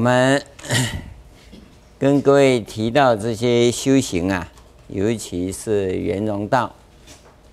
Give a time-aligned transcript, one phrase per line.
[0.00, 0.42] 我们
[1.98, 4.50] 跟各位提到这些修行啊，
[4.88, 6.74] 尤其是圆融道，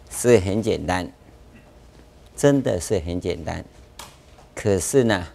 [0.09, 1.11] 是很简单，
[2.37, 3.65] 真的是很简单。
[4.55, 5.27] 可是呢，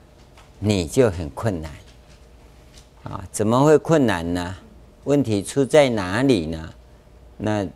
[0.59, 1.71] 你就很困难
[3.03, 3.23] 啊？
[3.31, 4.57] 怎么会困难呢？
[5.05, 6.73] 问题出在哪里呢？
[7.37, 7.67] 那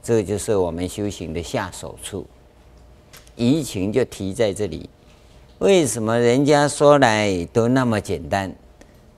[0.00, 2.24] 这就是我们修行的下手处，
[3.34, 4.88] 疑情就提在这里。
[5.58, 8.54] 为什么人家说来都那么简单？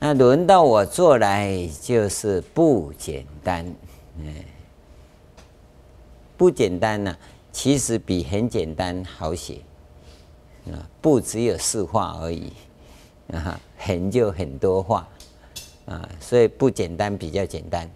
[0.00, 3.66] 那轮到我做来就是不简单，
[4.16, 4.32] 嗯，
[6.36, 7.16] 不简单呢，
[7.50, 9.60] 其实比很简单好写，
[10.66, 12.52] 啊，不只有四画而已，
[13.32, 15.08] 啊，很就很多画，
[15.86, 17.90] 啊，所以不简单比较简单。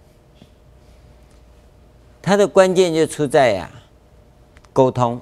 [2.21, 3.71] 它的关键就出在呀，
[4.73, 5.21] 沟通，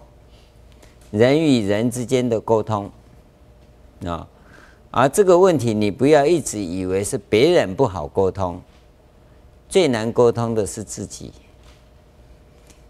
[1.10, 2.90] 人与人之间的沟通，
[4.06, 4.26] 啊。
[4.90, 8.60] 而这个问题，你不要一直以为是别人不好沟通，
[9.68, 11.32] 最难沟通的是自己。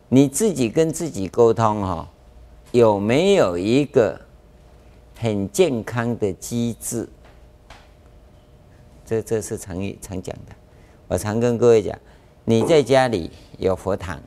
[0.08, 2.08] 你自己跟自己沟通哈，
[2.72, 4.18] 有没有一个
[5.14, 7.06] 很健康的机制？
[9.04, 10.54] 这这是常常讲的。
[11.06, 11.96] 我常跟各位讲，
[12.44, 14.18] 你在家里有佛堂，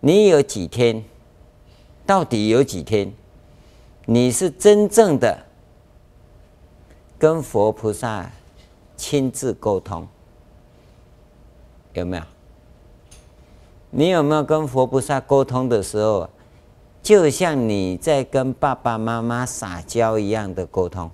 [0.00, 1.04] 你有几天？
[2.06, 3.12] 到底有几天？
[4.06, 5.43] 你是真正的？
[7.18, 8.30] 跟佛菩萨
[8.96, 10.06] 亲自沟通，
[11.92, 12.22] 有没有？
[13.90, 16.28] 你有没有跟佛菩萨沟通的时候，
[17.02, 21.10] 就像你在跟爸爸妈妈撒娇一样的沟通？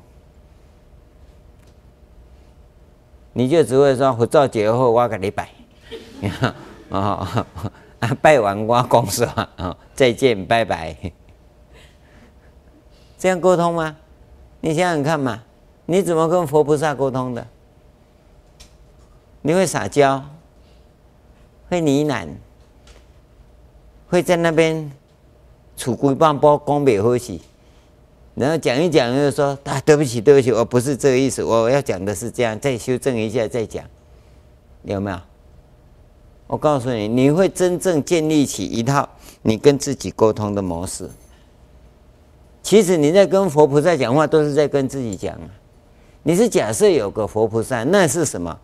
[3.32, 5.48] 你就只会说：“佛造节后，我给你拜。
[6.90, 7.46] ”啊，
[8.20, 10.96] 拜完我恭说啊，再见，拜拜。
[13.16, 13.96] 这样沟通吗？
[14.60, 15.42] 你想想看嘛。
[15.90, 17.44] 你怎么跟佛菩萨沟通的？
[19.42, 20.24] 你会撒娇，
[21.68, 22.28] 会呢喃，
[24.08, 24.88] 会在那边
[25.76, 27.42] 杵龟棒包光北喝喜，
[28.36, 33.84] 然后讲一讲又说啊，对不起对不起，我不是这个意思，我要讲的是这样，再修正一下再讲，
[34.84, 35.18] 有没有？
[36.46, 39.08] 我告诉你，你会真正建立起一套
[39.42, 41.10] 你跟自己沟通的模式。
[42.62, 45.50] 其实你在跟佛菩萨讲话，都是在跟自己讲啊。
[46.22, 48.58] 你是假设有个佛菩萨，那是什么？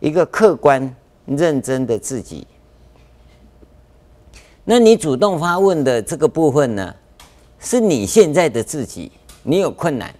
[0.00, 0.94] 一个客观
[1.26, 2.46] 认真的自己。
[4.64, 6.94] 那你主动发问的这个部分呢，
[7.58, 9.10] 是你现在的自己。
[9.42, 10.14] 你有困难，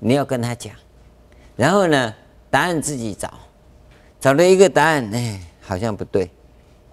[0.00, 0.74] 你要跟他讲，
[1.54, 2.12] 然后呢，
[2.50, 3.32] 答案自己找，
[4.18, 6.28] 找了一个答案，哎，好像不对，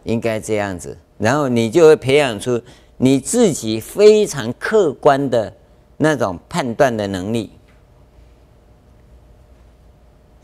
[0.03, 2.61] 应该这样子，然后你就会培养出
[2.97, 5.51] 你自己非常客观的
[5.97, 7.51] 那种判断的能力。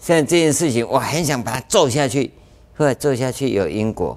[0.06, 2.32] 像这件事情，我很想把他揍下去，
[2.78, 4.16] 后来揍下去有因果。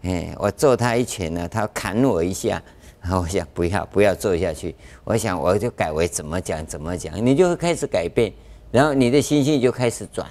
[0.00, 2.62] 哎，我揍他一拳呢，他砍我一下，
[3.02, 4.74] 然后我想不要不要揍下去，
[5.04, 8.32] 我想我就改为怎么讲怎么讲，你就会开始改变，
[8.70, 10.26] 然后你的心性就开始转。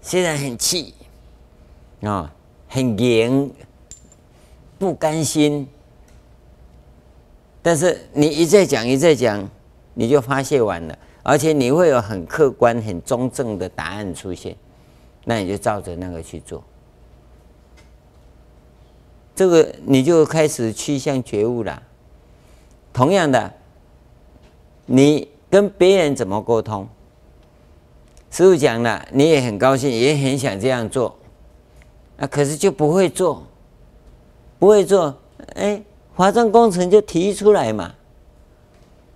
[0.00, 0.94] 虽然很气，
[2.02, 2.30] 啊、哦，
[2.68, 3.50] 很严，
[4.78, 5.66] 不甘心，
[7.62, 9.50] 但是你一再讲一再讲，
[9.94, 10.96] 你就发泄完了。
[11.28, 14.56] 而且你会有很客观、很中正的答案出现，
[15.26, 16.64] 那你就照着那个去做，
[19.34, 21.82] 这个你就开始趋向觉悟了。
[22.94, 23.52] 同样的，
[24.86, 26.88] 你跟别人怎么沟通？
[28.30, 31.14] 师父讲了，你也很高兴，也很想这样做，
[32.16, 33.46] 啊，可是就不会做，
[34.58, 35.14] 不会做，
[35.56, 35.82] 哎，
[36.14, 37.94] 华藏工程就提出来嘛。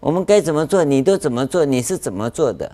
[0.03, 0.83] 我们该怎么做？
[0.83, 1.65] 你都怎么做？
[1.65, 2.71] 你是怎么做的？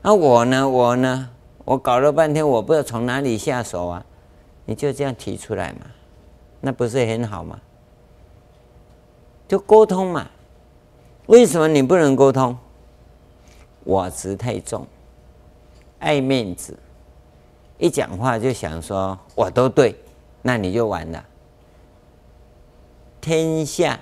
[0.00, 0.68] 那、我呢？
[0.68, 1.28] 我呢？
[1.64, 4.06] 我搞了半天，我不知道从哪里下手啊！
[4.64, 5.86] 你就这样提出来嘛，
[6.60, 7.58] 那不是很好吗？
[9.48, 10.24] 就沟通嘛。
[11.26, 12.56] 为什么你不能沟通？
[13.82, 14.86] 我执太重，
[15.98, 16.78] 爱面子，
[17.76, 19.96] 一讲话就想说我都对，
[20.42, 21.24] 那你就完了。
[23.20, 23.98] 天下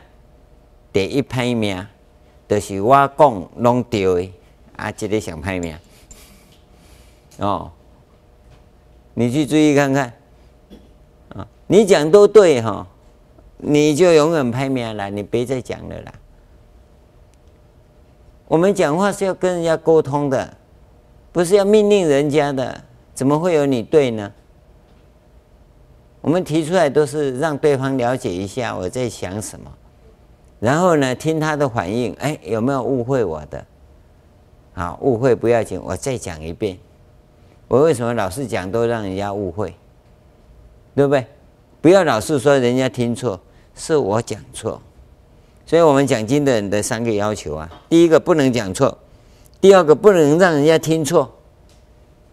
[0.92, 1.86] 得一拍名。
[2.48, 4.32] 就是我讲拢对的，
[4.76, 5.76] 啊，这个上歹命
[7.38, 7.70] 哦。
[9.14, 10.12] 你去注意看看，
[11.30, 12.86] 啊，你讲都对哈，
[13.58, 16.12] 你就永远拍命了，你别再讲了啦。
[18.46, 20.56] 我们讲话是要跟人家沟通的，
[21.32, 24.32] 不是要命令人家的，怎么会有你对呢？
[26.20, 29.70] 我们提出来都是让对方了解一下我在想什么。
[30.60, 33.64] 然后呢，听他的反应，哎，有没有误会我的？
[34.74, 36.78] 好，误会不要紧，我再讲一遍。
[37.68, 39.74] 我为什么老是讲都让人家误会，
[40.94, 41.26] 对不对？
[41.80, 43.38] 不要老是说人家听错，
[43.74, 44.80] 是我讲错。
[45.66, 48.96] 所以我们讲经的人的三个要求啊：第一个不能讲错，
[49.60, 51.30] 第二个不能让人家听错，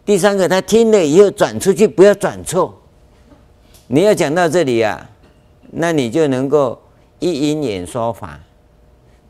[0.06, 2.74] 第三个他听了以后转出去不要转错。
[3.88, 5.10] 你要讲到这里啊，
[5.72, 6.80] 那你就能够
[7.20, 8.40] 一因演说法，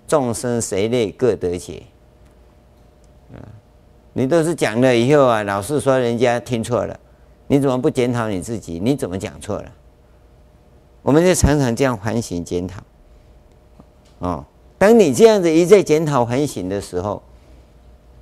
[0.07, 1.83] 众生随类各得解。
[4.13, 6.97] 你都是讲了以后啊，老是说人家听错了，
[7.47, 8.79] 你怎么不检讨你自己？
[8.79, 9.71] 你怎么讲错了？
[11.01, 12.81] 我们就常常这样反省检讨。
[14.19, 14.45] 哦，
[14.77, 17.21] 当你这样子一再检讨反省的时候，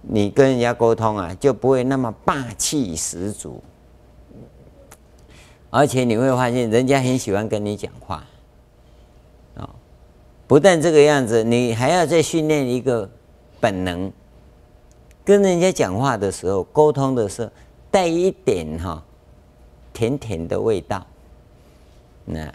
[0.01, 3.61] 你跟人家沟通啊，就不会那么霸气十足。
[5.69, 8.25] 而且你会发现，人家很喜欢跟你讲话。
[10.53, 13.09] 不但这个样子，你还要再训练一个
[13.59, 14.13] 本能，
[15.25, 17.49] 跟人家讲话的时候，沟通的时候，
[17.89, 19.01] 带一点哈、哦、
[19.91, 21.03] 甜甜的味道。
[22.25, 22.53] 那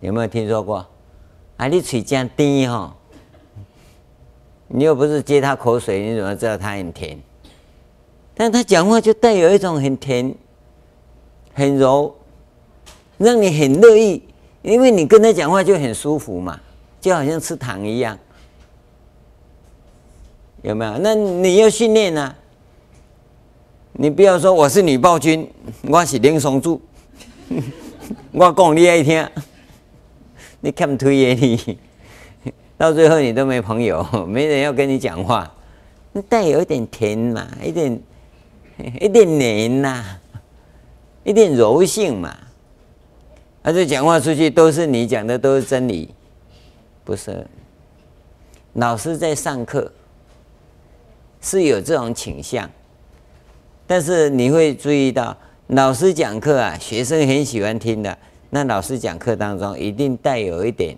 [0.00, 0.84] 有没有听说过？
[1.56, 2.96] 啊，你嘴这样低哈，
[4.66, 7.16] 你又不是接他口水，你怎么知道他很甜？
[8.34, 10.34] 但他讲话就带有一种很甜。
[11.54, 12.12] 很柔，
[13.18, 14.24] 让你很乐意，
[14.62, 16.58] 因为你跟他讲话就很舒服嘛，
[17.00, 18.18] 就好像吃糖一样，
[20.62, 20.98] 有没有？
[20.98, 22.34] 那你要训练啊，
[23.92, 25.48] 你不要说我是女暴君，
[25.82, 26.80] 我是林松柱，
[28.32, 29.26] 我讲你爱听，
[30.60, 31.78] 你看不推眼你，
[32.76, 35.52] 到最后你都没朋友，没人要跟你讲话，
[36.28, 38.00] 带有一点甜嘛，一点
[39.00, 40.04] 一点黏呐。
[41.24, 42.34] 一点柔性嘛，
[43.68, 46.08] 还是讲话出去都是你讲的都是真理，
[47.04, 47.46] 不是？
[48.72, 49.92] 老师在上课
[51.42, 52.70] 是有这种倾向，
[53.86, 55.36] 但是你会注意到，
[55.66, 58.16] 老师讲课啊，学生很喜欢听的。
[58.48, 60.96] 那老师讲课当中一定带有一点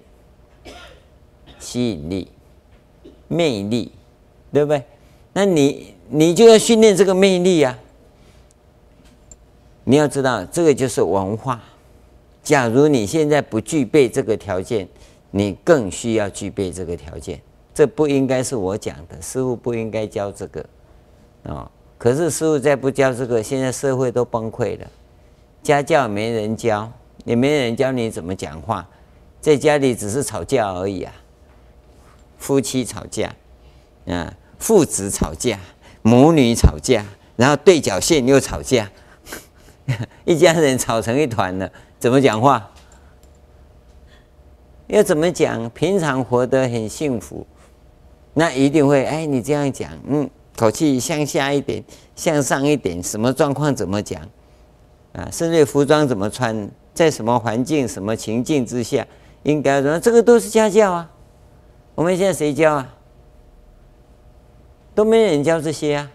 [1.58, 2.28] 吸引力、
[3.26, 3.90] 魅力，
[4.52, 4.84] 对不对？
[5.32, 7.76] 那你你就要训练这个魅力啊。
[9.82, 11.60] 你要知道，这个就是文化。
[12.50, 14.88] 假如你现在不具备这个条件，
[15.30, 17.40] 你更需要具备这个条件。
[17.72, 20.66] 这不应该是我讲的，师父不应该教这个
[21.44, 21.70] 啊。
[21.96, 24.86] 可是师父再不教这个，现在社会都崩溃了，
[25.62, 26.90] 家教没人教，
[27.24, 28.84] 也没人教你怎么讲话，
[29.40, 31.12] 在家里只是吵架而已啊。
[32.36, 33.32] 夫妻吵架，
[34.06, 35.56] 啊，父子吵架，
[36.02, 37.04] 母女吵架，
[37.36, 38.90] 然后对角线又吵架。
[40.24, 42.70] 一家人吵成一团了，怎么讲话？
[44.86, 45.70] 要怎么讲？
[45.70, 47.46] 平常活得很幸福，
[48.34, 51.84] 那一定会哎，你这样讲，嗯，口气向下一点，
[52.16, 54.20] 向上一点，什么状况怎么讲？
[55.12, 59.06] 啊，甚至服装怎么穿，在什么环境、什么情境之下，
[59.44, 59.98] 应该怎么？
[60.00, 61.10] 这个都是家教啊。
[61.94, 62.94] 我们现在谁教啊？
[64.94, 66.10] 都没人教这些啊。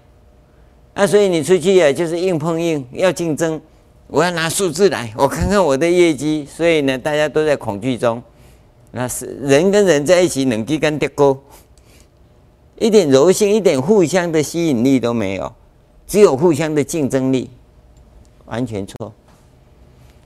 [0.98, 3.62] 那，所以你出去啊，就是硬碰硬，要竞争。
[4.08, 6.48] 我要拿数字来，我看看我的业绩。
[6.50, 8.24] 所以呢，大家都在恐惧中。
[8.92, 11.38] 那是人跟人在一起，冷机跟跌沟，
[12.80, 15.54] 一点柔性，一点互相的吸引力都没有，
[16.08, 17.50] 只有互相的竞争力，
[18.46, 19.12] 完全错。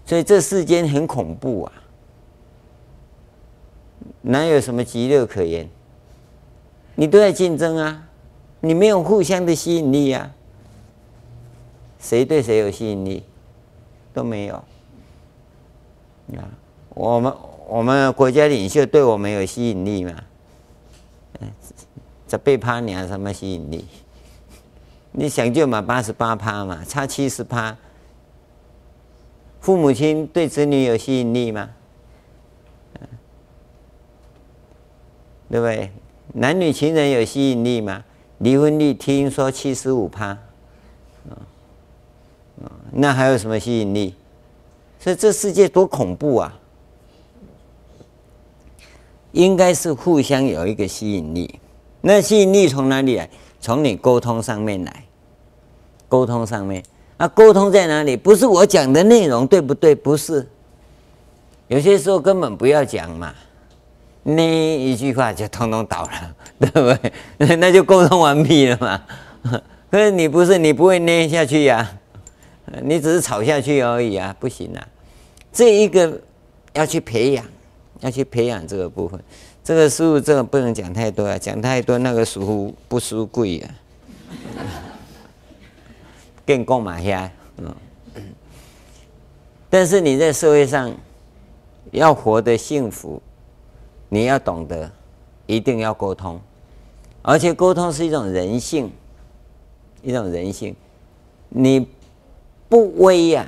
[0.06, 1.72] 所以这世间很恐怖啊，
[4.22, 5.68] 哪有什么极乐可言？
[6.94, 8.04] 你都在竞争啊，
[8.60, 10.38] 你没有互相的吸引力呀、啊。
[12.00, 13.24] 谁对谁有吸引力？
[14.14, 14.56] 都没有。
[16.36, 16.50] 啊，
[16.90, 17.34] 我们
[17.68, 20.16] 我们国家领袖对我们有吸引力吗？
[22.28, 23.86] 这被趴你有什么吸引力？
[25.12, 27.76] 你想就嘛八十八趴嘛，差七十趴。
[29.60, 31.70] 父母亲对子女有吸引力吗？
[35.50, 35.92] 对不对？
[36.34, 38.04] 男女情人有吸引力吗？
[38.38, 40.38] 离婚率听说七十五趴。
[42.92, 44.16] 那还有什么吸引力？
[45.00, 46.54] 所以这世界多恐怖啊！
[49.32, 51.60] 应该是互相有一个吸引力。
[52.02, 53.30] 那吸引力从哪里来？
[53.62, 55.04] 从你沟通上面来。
[56.08, 56.84] 沟通上面，
[57.18, 58.18] 那沟通在哪里？
[58.18, 59.94] 不是我讲的内容，对不对？
[59.94, 60.48] 不是。
[61.68, 63.34] 有些时候根本不要讲嘛，
[64.24, 67.02] 那一句话就通通倒了， 对不
[67.46, 67.56] 对？
[67.58, 69.02] 那就沟通完毕了嘛。
[69.92, 71.99] 可是你不是，你不会捏下去呀、
[72.84, 74.88] 你只是吵下去而已啊，不行啊！
[75.52, 76.22] 这一个
[76.74, 77.46] 要去培养，
[78.02, 79.20] 要去培养这个部分，
[79.64, 83.70] 这个师傅这个不能讲太多啊，讲太多那个书不书贵啊，
[86.46, 87.76] 更购买下，嗯。
[89.70, 90.92] 但是你在社会上
[91.92, 93.22] 要活得幸福，
[94.10, 94.92] 你要懂得
[95.46, 96.40] 一定要沟通，
[97.22, 98.92] 而且沟通是一种人性，
[100.02, 100.76] 一种人性。
[101.50, 101.88] 你
[102.70, 103.46] 不威呀、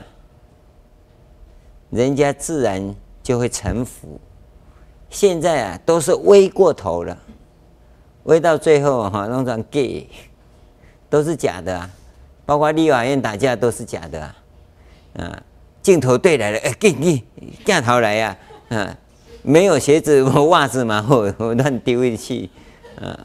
[1.91, 4.19] 人家自然就会臣服。
[5.09, 7.17] 现在啊，都是威过头了，
[8.23, 10.09] 威到最后哈，弄成 gay，
[11.09, 11.89] 都是假的啊，
[12.45, 14.35] 包括立法院打架都是假的啊，
[15.17, 15.43] 啊。
[15.81, 17.23] 镜头对来了，哎，给你
[17.65, 18.37] 架头来呀，
[18.69, 18.95] 啊，
[19.41, 22.51] 没有鞋子和 袜子嘛，我我乱丢一气，
[23.01, 23.19] 啊，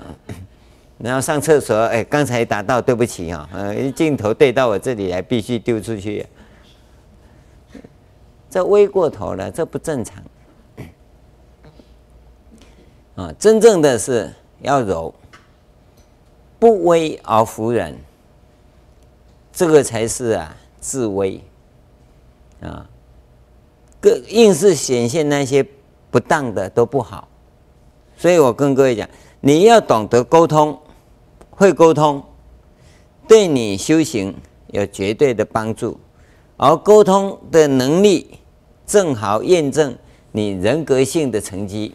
[0.99, 6.27] 然后上厕所，哎，刚才打到，对不起啊，呃，镜头对到我这里来，必须丢出去，
[8.49, 10.23] 这威过头了，这不正常，
[13.17, 15.15] 啊，真正的是要柔，
[16.59, 17.97] 不威而服人，
[19.53, 21.41] 这个才是啊，自威。
[22.63, 22.89] 啊，
[24.01, 25.65] 各硬是显现那些
[26.11, 27.29] 不当的都不好，
[28.17, 29.07] 所以我跟各位讲，
[29.43, 30.77] 你要懂得沟通，
[31.57, 32.23] 会沟通，
[33.27, 34.35] 对你修行
[34.69, 35.99] 有绝对的帮助，
[36.59, 38.39] 而沟通的能力
[38.87, 39.97] 正好验证
[40.33, 41.95] 你人格性的成绩。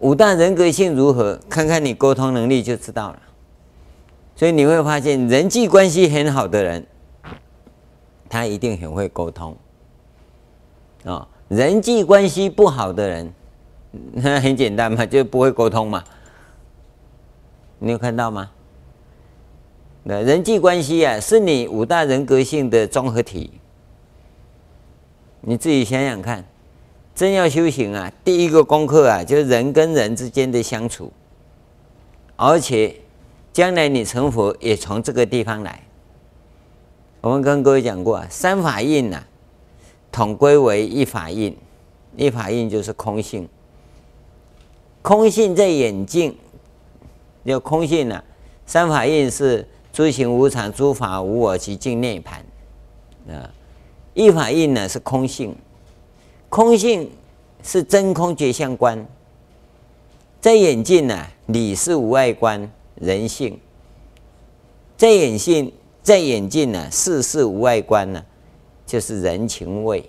[0.00, 1.40] 五大人格性如何？
[1.48, 3.22] 看看你沟通能力就知道了。
[4.34, 6.84] 所以你会发现，人际关系很好的人。
[8.28, 9.56] 他一定很会沟通，
[11.04, 13.32] 啊、人际关系不好的人，
[14.12, 16.02] 那很简单嘛，就不会沟通嘛。
[17.78, 18.50] 你有看到吗？
[20.04, 23.50] 那人际关系啊，是你五大人格性的综合体。
[25.40, 26.44] 你自己想想看，
[27.14, 31.12] 真要修行啊，第一个功课啊，就是人跟人之间的相处，
[32.36, 32.94] 而且
[33.52, 35.82] 将来你成佛也从这个地方来。
[37.20, 39.22] 我们跟各位讲过，三法印呐，
[40.12, 41.56] 统归为一法印，
[42.16, 43.48] 一法印就是空性。
[45.02, 46.36] 空性在眼净，
[47.46, 48.22] 就空性呐。
[48.66, 53.32] 三法印是诸行无常，诸法无我，及境涅槃。
[53.32, 53.50] 啊，
[54.14, 55.54] 一法印呢是空性，
[56.48, 57.10] 空性
[57.62, 59.06] 是真空觉相观，
[60.40, 63.58] 在眼净呢，理是无碍观，人性，
[64.96, 65.72] 在眼性。
[66.02, 68.24] 在眼净呢，事事无碍观呢，
[68.86, 70.08] 就是人情味。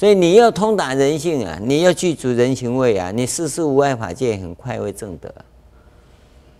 [0.00, 5.30] 所以你要通达人性啊，你要具足人情味啊，你事事无碍法界很快会证得。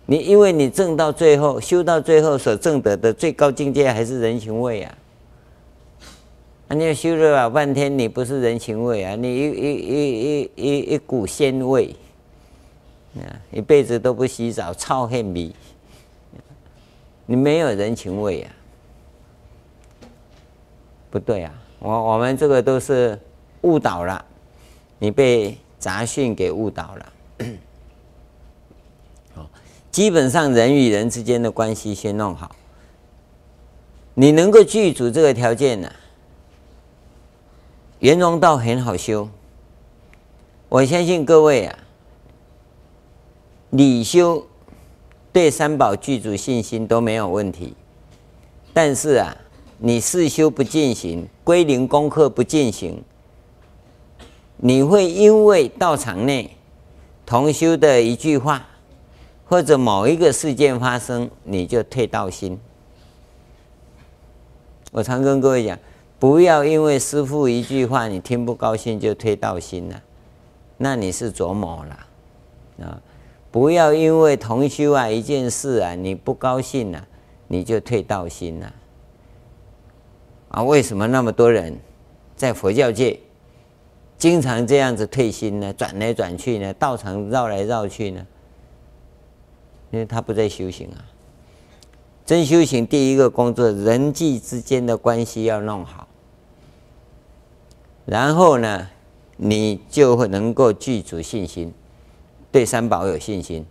[0.05, 4.95] 你因为你证到最后，修到最后所证得的最高境界还是人情味啊。
[6.67, 11.95] 啊，你要修了老半天，你不是人情味啊，你一一一一一一股鲜味
[13.15, 15.55] 啊，一辈子都不洗澡，臭很米。
[17.25, 18.53] 你没有人情味、啊？
[21.09, 23.19] 不对啊，我我们这个都是
[23.61, 24.25] 误导了，
[24.99, 27.13] 你被杂讯给误导了。
[29.91, 32.55] 基本上人与人之间的关系先弄好，
[34.13, 35.95] 你能够具足这个条件呢、啊，
[37.99, 39.27] 圆融道很好修。
[40.69, 41.77] 我相信各位啊，
[43.71, 44.47] 理修。
[45.33, 47.73] 对三宝具足信心都没有问题，
[48.73, 49.33] 但是啊，
[49.77, 53.01] 你四修不进行，归零功课不进行，
[54.63, 56.55] 你会因为道场内
[57.25, 58.63] 同修的一句话，
[59.45, 62.59] 或者某一个事件发生，你就退道心。
[64.91, 65.79] 我常跟各位讲，
[66.19, 69.99] 不要因为师父一句话你听不高兴就退道心了，
[70.77, 73.01] 那你是琢磨了啊。
[73.49, 77.03] 不要因为同修啊一件事啊你不高兴啊，
[77.47, 78.73] 你就退道心了
[80.49, 80.61] 啊？
[80.61, 81.75] 为什么那么多人
[82.35, 83.19] 在佛教界
[84.21, 85.73] 经常这样子退心呢？
[85.73, 86.71] 转来转去呢？
[86.75, 88.27] 道场绕来绕去呢？
[89.89, 91.09] 因为他不在修行啊。
[92.23, 96.07] 真修行第一个工作，人际之间的关系要弄好，
[98.05, 98.89] 然后呢，
[99.37, 101.73] 你就会能够具足信心。
[102.51, 103.65] 对三宝有信心，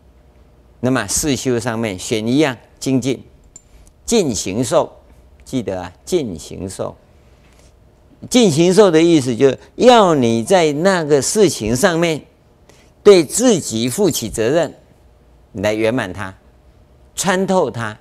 [0.80, 3.23] 那么四修上面选一样精进，
[4.04, 4.90] 尽形寿，
[5.45, 6.97] 记得啊，尽形寿。
[8.28, 12.20] 尽形寿的意思就是要你在那个事情上面
[13.02, 14.74] 对自己负起责任，
[15.52, 16.34] 来圆满它，
[17.14, 17.96] 穿透它，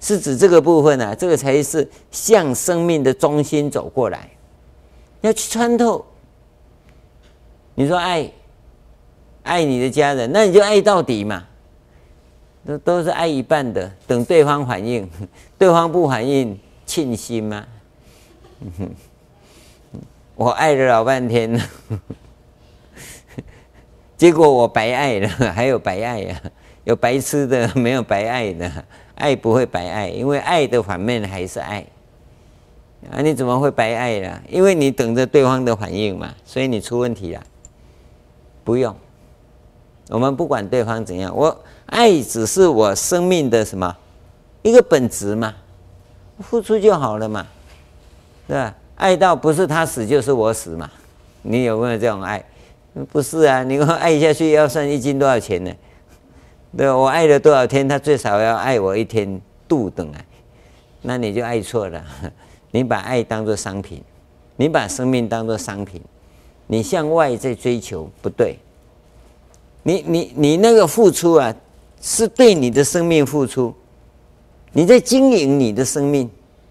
[0.00, 4.30] 是指这个部分啊，这个才是向生命的中心走过来，
[5.20, 6.04] 要去穿透。
[7.74, 8.30] 你说爱
[9.42, 11.44] 爱你的家人，那你就爱到底嘛。
[12.66, 15.08] 都都是爱一半的，等对方反应，
[15.56, 17.66] 对方不反应，庆幸吗？
[20.36, 21.60] 我爱了老半天了，
[24.16, 26.50] 结果我白爱了， 还有白爱呀、啊？
[26.84, 28.70] 有白吃的，没有白爱的。
[29.14, 31.84] 爱不会白爱，因为爱的反面还是爱。
[33.10, 34.42] 啊，你怎么会白爱了？
[34.48, 37.42] 因为你等着对方的反应嘛，所以你出问题了。
[38.64, 38.96] 不用，
[40.08, 41.56] 我们不管对方怎样，我。
[41.86, 43.96] 爱只是我生命的什么
[44.62, 45.52] 一个本质嘛，
[46.38, 47.44] 付出就好了嘛，
[48.50, 48.74] 对吧？
[48.96, 50.90] 爱到不是他死就是我死嘛？
[51.42, 52.44] 你有没有这种爱？
[53.12, 55.70] 不是啊，你爱下去要算一斤多少钱呢？
[56.76, 56.90] 对？
[56.90, 60.20] 我爱了多少天，他最少要爱我一天度等啊，
[61.02, 62.04] 那你就爱错了。
[62.72, 64.02] 你把爱当作商品，
[64.56, 66.02] 你把生命当作商品，
[66.66, 68.58] 你向外在追求不对。
[69.84, 71.54] 你你你那个付出啊。
[72.02, 73.74] 是对你的生命付出，
[74.72, 76.30] 你在经营你的生命，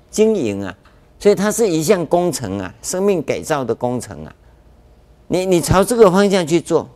[0.10, 0.76] 经营啊，
[1.20, 4.34] 所以它是一项工程啊，生命改造的工程啊。
[5.28, 6.90] 你你朝这个方向去做，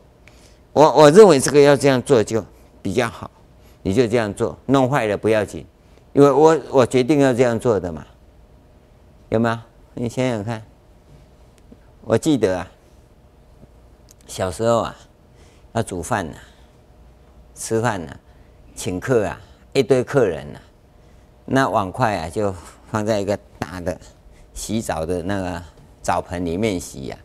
[0.72, 2.44] 我我认为这个要这样做就
[2.82, 3.30] 比较好，
[3.84, 5.66] 你就这样做，弄坏了不要紧，
[6.14, 8.06] 因为我我决定要这样做的嘛，
[9.30, 9.60] 有没有？
[9.96, 10.64] 你想想看，
[12.02, 12.72] 我记得啊，
[14.26, 14.96] 小时候啊，
[15.74, 16.36] 要煮饭呢，
[17.54, 18.12] 吃饭呢。
[18.76, 19.40] 请客啊，
[19.74, 20.58] 一堆客人啊，
[21.46, 22.52] 那碗筷啊就
[22.90, 23.96] 放在一个大的
[24.54, 25.62] 洗澡的那个
[26.02, 27.18] 澡盆里面洗呀、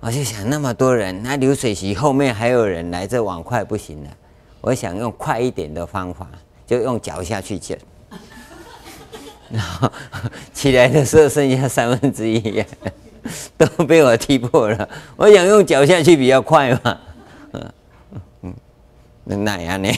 [0.00, 4.10] 我就想那么多人，那流水席后面还有人来，这碗筷不行了。
[4.60, 6.28] 我想用快一点的方法，
[6.66, 7.78] 就用脚下去捡。
[9.50, 9.90] 然后
[10.52, 12.64] 起来的时候剩下三分之一，
[13.58, 14.88] 都被我踢破了。
[15.16, 16.98] 我想用脚下去比较快嘛。
[17.52, 17.72] 嗯
[18.42, 19.90] 嗯那样呢？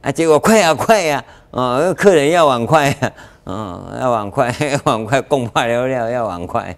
[0.00, 1.24] 啊，结果快呀快呀！
[1.50, 3.12] 哦，客人要碗筷呀，
[3.44, 6.76] 嗯，要碗筷， 碗筷共怕了了，要碗筷。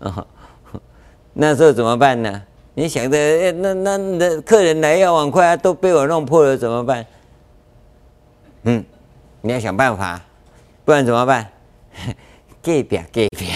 [0.00, 0.26] 哦，
[1.34, 2.42] 那时候怎么办呢？
[2.74, 7.06] 你想着，那那那客人来要碗筷啊，都被我弄破了，怎么办？
[8.64, 8.84] 嗯，
[9.40, 10.20] 你要想办法，
[10.84, 11.48] 不然怎么办？
[12.60, 13.52] 隔壁隔壁，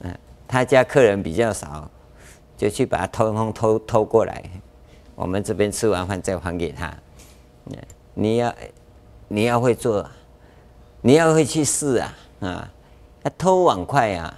[0.00, 0.14] 嗯，
[0.46, 1.88] 他家客人比较少，
[2.56, 4.42] 就去把他偷偷偷偷过来。
[5.14, 6.94] 我们这边吃完饭再还给他，
[8.12, 8.54] 你要
[9.28, 10.06] 你要会做，
[11.00, 12.70] 你要会去试啊啊！
[13.38, 14.32] 偷碗筷啊，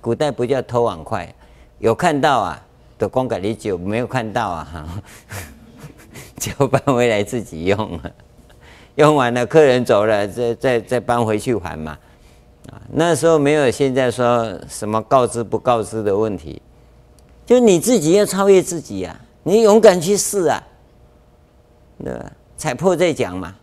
[0.00, 1.32] 古代不叫偷碗筷，
[1.78, 2.62] 有看到啊，
[2.96, 5.02] 都光给你酒，没有看到啊，哈，
[6.36, 8.00] 就搬回来自己用，
[8.96, 11.98] 用完了客人走了，再再再搬回去还嘛，
[12.70, 16.60] 啊，那时候没有现在说什么告知不告知的问题，
[17.46, 19.20] 就你自己要超越自己啊。
[19.44, 20.62] 你勇敢去试啊，
[22.04, 22.32] 对吧？
[22.56, 23.54] 踩破再讲嘛。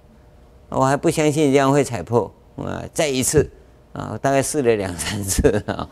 [0.75, 2.83] 我还不相信这样会踩破啊！
[2.93, 3.49] 再一次
[3.93, 5.89] 啊，大概试了两三次啊，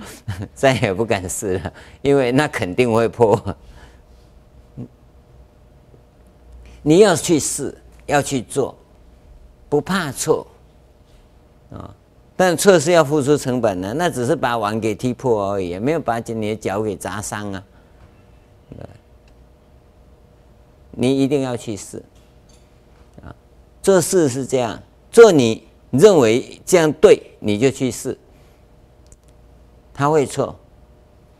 [0.54, 1.72] 再也不敢试了，
[2.02, 3.56] 因为那肯定会破。
[6.82, 8.76] 你要去试，要去做，
[9.68, 10.46] 不怕错
[11.70, 11.94] 啊。
[12.36, 17.64] 但错是要付出成本的，那只是把碗给踢破而已，没有把你的脚给砸伤啊。
[20.90, 22.02] 你一定要去试，
[23.86, 28.18] 做事是这样，做你认为这样对，你就去试，
[29.94, 30.58] 他会错，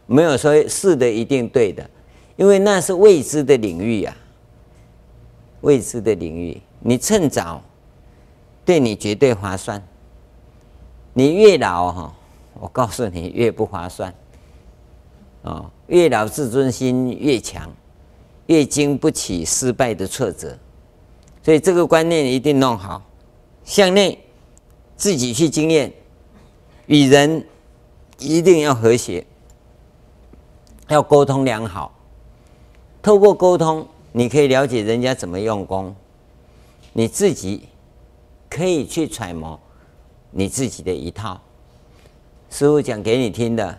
[0.06, 1.90] 没有说试的一定对的，
[2.36, 4.16] 因为那是未知的领域呀，
[5.62, 7.60] 未知的领域，你趁早，
[8.64, 9.82] 对你绝对划算，
[11.14, 12.14] 你越老哈，
[12.60, 14.14] 我告诉你越不划算，
[15.42, 17.68] 哦，越老自尊心越强。
[18.46, 20.56] 越经不起失败的挫折，
[21.46, 23.00] 所以这个观念一定弄好。
[23.62, 24.18] 向内
[24.96, 25.92] 自己去经验，
[26.86, 27.46] 与人
[28.18, 29.24] 一定要和谐，
[30.88, 31.94] 要沟通良好。
[33.00, 35.94] 透过沟通，你可以了解人家怎么用功，
[36.92, 37.68] 你自己
[38.50, 39.56] 可以去揣摩
[40.32, 41.40] 你自己的一套。
[42.50, 43.78] 师父讲给你听的，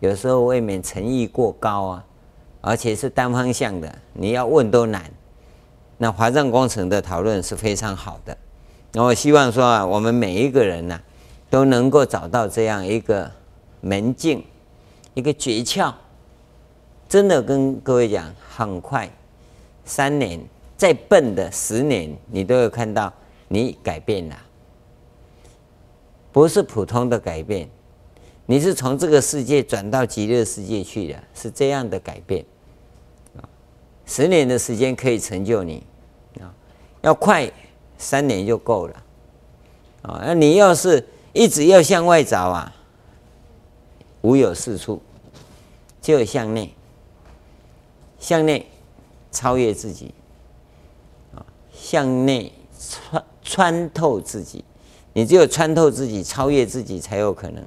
[0.00, 2.04] 有时候未免诚意过高啊。
[2.60, 5.08] 而且是单方向的，你要问都难。
[6.00, 8.36] 那华藏工程的讨论是非常好的，
[8.92, 11.00] 那我希望说啊，我们每一个人呢、
[11.50, 13.28] 都能够找到这样一个
[13.80, 14.44] 门径，
[15.14, 15.92] 一个诀窍。
[17.08, 19.10] 真的跟各位讲，很快，
[19.84, 20.38] 三年
[20.76, 23.12] 再笨的十年，你都会看到
[23.48, 24.36] 你改变了，
[26.30, 27.68] 不是普通的改变，
[28.46, 32.44] 你是从这个世界转到极乐世界去的，是这样的改变。
[34.08, 35.84] 十年的时间可以成就你，
[36.40, 36.48] 啊，
[37.02, 37.48] 要快
[37.98, 39.02] 三年就够了，
[40.00, 42.74] 啊，那你要是一直要向外找啊，
[44.22, 45.02] 无有是处，
[46.00, 46.74] 就向内，
[48.18, 48.66] 向内
[49.30, 50.14] 超越自己，
[51.34, 54.64] 啊，向内穿穿透自己，
[55.12, 57.62] 你只有穿透自己，超越自己才有可能，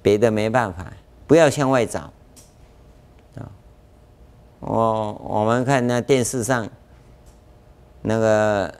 [0.00, 0.90] 别的没办法，
[1.26, 2.10] 不要向外找。
[4.60, 6.68] 我我们看那电视上，
[8.02, 8.74] 那个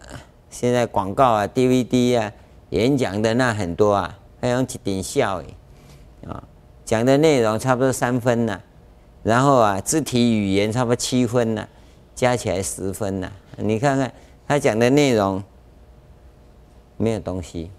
[0.51, 2.33] 现在广告啊、DVD 啊、
[2.71, 5.55] 演讲的那很多啊，还有一点笑诶，
[6.29, 6.43] 啊，
[6.85, 8.61] 讲的内容差不多三分呐，
[9.23, 11.69] 然后啊，肢体语言差不多七分呐，
[12.15, 13.31] 加起来十分呐。
[13.57, 14.13] 你看看
[14.49, 15.43] 他讲的内容，
[16.97, 17.71] 没有东西，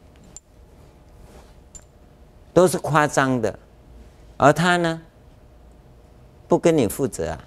[2.54, 3.60] 都是夸张的，
[4.38, 5.02] 而他呢，
[6.48, 7.44] 不跟你负责啊。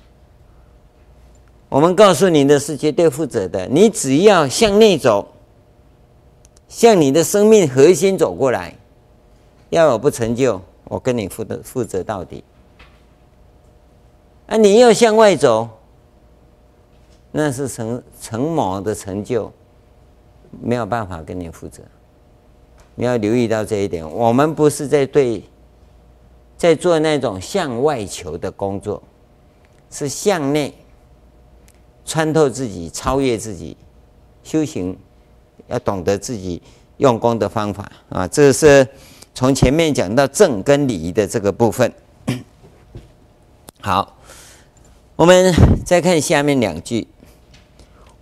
[1.72, 5.26] 我们告诉你的是绝对负责的，你只要向内走，
[6.68, 8.74] 向你的生命核心走过来，
[9.70, 12.44] 要有不成就，我跟你负责负责到底。
[14.48, 15.66] 啊，你要向外走，
[17.30, 19.50] 那是成成某的成就，
[20.60, 21.82] 没有办法跟你负责。
[22.94, 25.42] 你要留意到这一点，我们不是在对，
[26.58, 29.02] 在做那种向外求的工作，
[29.90, 30.74] 是向内。
[32.04, 33.76] 穿透自己，超越自己，
[34.42, 34.96] 修行
[35.68, 36.60] 要懂得自己
[36.98, 38.26] 用功的方法啊！
[38.28, 38.86] 这是
[39.34, 41.92] 从前面讲到正跟理的这个部分。
[43.80, 44.16] 好，
[45.16, 47.06] 我们再看下面两句：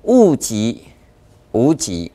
[0.02, 0.84] 物极
[1.52, 2.12] 无极，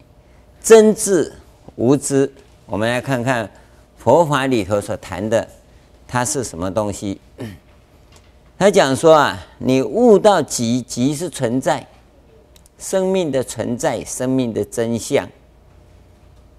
[0.61, 1.33] 真智
[1.75, 2.31] 无知。
[2.65, 3.51] 我们来看看
[3.97, 5.47] 佛法里头所谈的，
[6.07, 7.19] 它是什么东西？
[8.57, 11.85] 他讲说啊，你悟到极，极是存在，
[12.77, 15.27] 生命的存在，生命的真相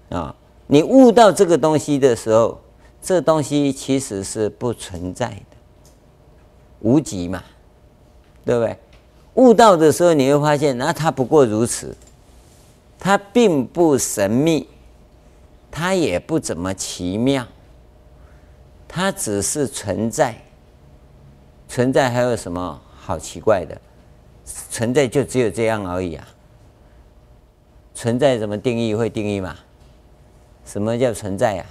[0.09, 0.35] 啊。
[0.67, 2.61] 你悟到这个东西的时候，
[3.01, 5.57] 这东西其实是不存在的，
[6.81, 7.43] 无极嘛，
[8.45, 8.77] 对不对？
[9.33, 11.95] 悟到的时候，你会发现，那它不过如此，
[12.99, 14.67] 它并不神秘，
[15.71, 17.47] 它也不怎么奇妙，
[18.87, 20.43] 它只是存在。
[21.67, 23.79] 存在还有什么好奇怪的？
[24.69, 26.27] 存在就只有这样而已啊！
[27.93, 28.95] 存在怎么定义？
[28.95, 29.57] 会定义吗？
[30.65, 31.65] 什么叫存在呀？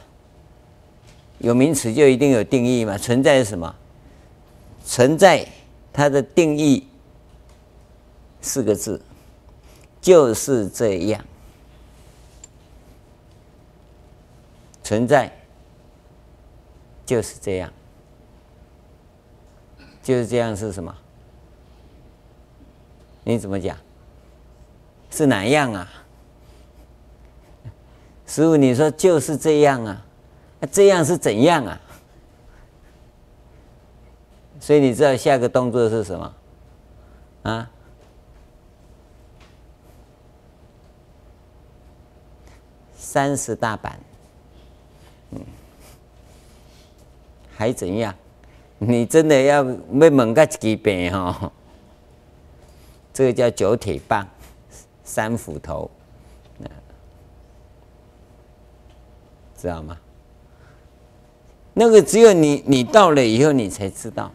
[1.39, 2.99] 有名词就一定有定义吗？
[2.99, 3.75] 存在是什么？
[4.85, 5.47] 存在
[5.93, 6.87] 它的定义
[8.43, 9.01] 四个字，
[10.01, 11.25] 就是这样。
[14.83, 15.33] 存在
[17.07, 17.73] 就是这样。
[20.07, 20.97] 就是这样是什么？
[23.25, 23.77] 你怎么讲？
[25.11, 25.91] 是哪样啊？
[28.25, 30.07] 师傅，你说就是这样啊？
[30.61, 31.81] 那这样是怎样啊？
[34.61, 36.35] 所以你知道下个动作是什么？
[37.43, 37.69] 啊？
[42.97, 43.99] 三十大板，
[45.33, 45.41] 嗯，
[47.57, 48.15] 还怎样？
[48.79, 51.51] 你真的要没猛个几遍哦？
[53.13, 54.27] 这个叫九铁棒、
[55.03, 55.91] 三斧头，
[59.57, 59.97] 知道吗？
[61.73, 64.31] 那个只有你你到了以后你才知道，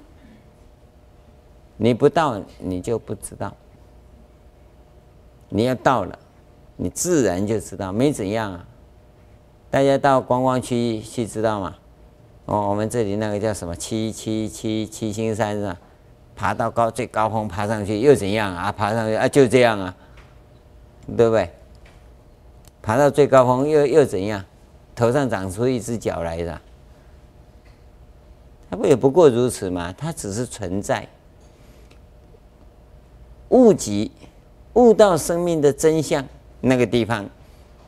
[1.77, 3.56] 你不到你就不知道。
[5.49, 6.17] 你要到了，
[6.77, 8.65] 你自然就知道，没怎样啊。
[9.69, 11.75] 大家到观光区去知道吗？
[12.52, 15.78] 哦，我们这里那个叫什么七七七七星山是吧？
[16.36, 18.70] 爬到高最高峰，爬上去又怎样啊？
[18.70, 19.96] 爬上去啊，就这样啊，
[21.16, 21.50] 对不对？
[22.82, 24.44] 爬到最高峰又又怎样？
[24.94, 26.60] 头上长出一只脚来的，
[28.70, 29.94] 它不也不过如此吗？
[29.98, 31.08] 它只是存在。
[33.48, 34.12] 悟极，
[34.74, 36.22] 悟到生命的真相，
[36.60, 37.26] 那个地方，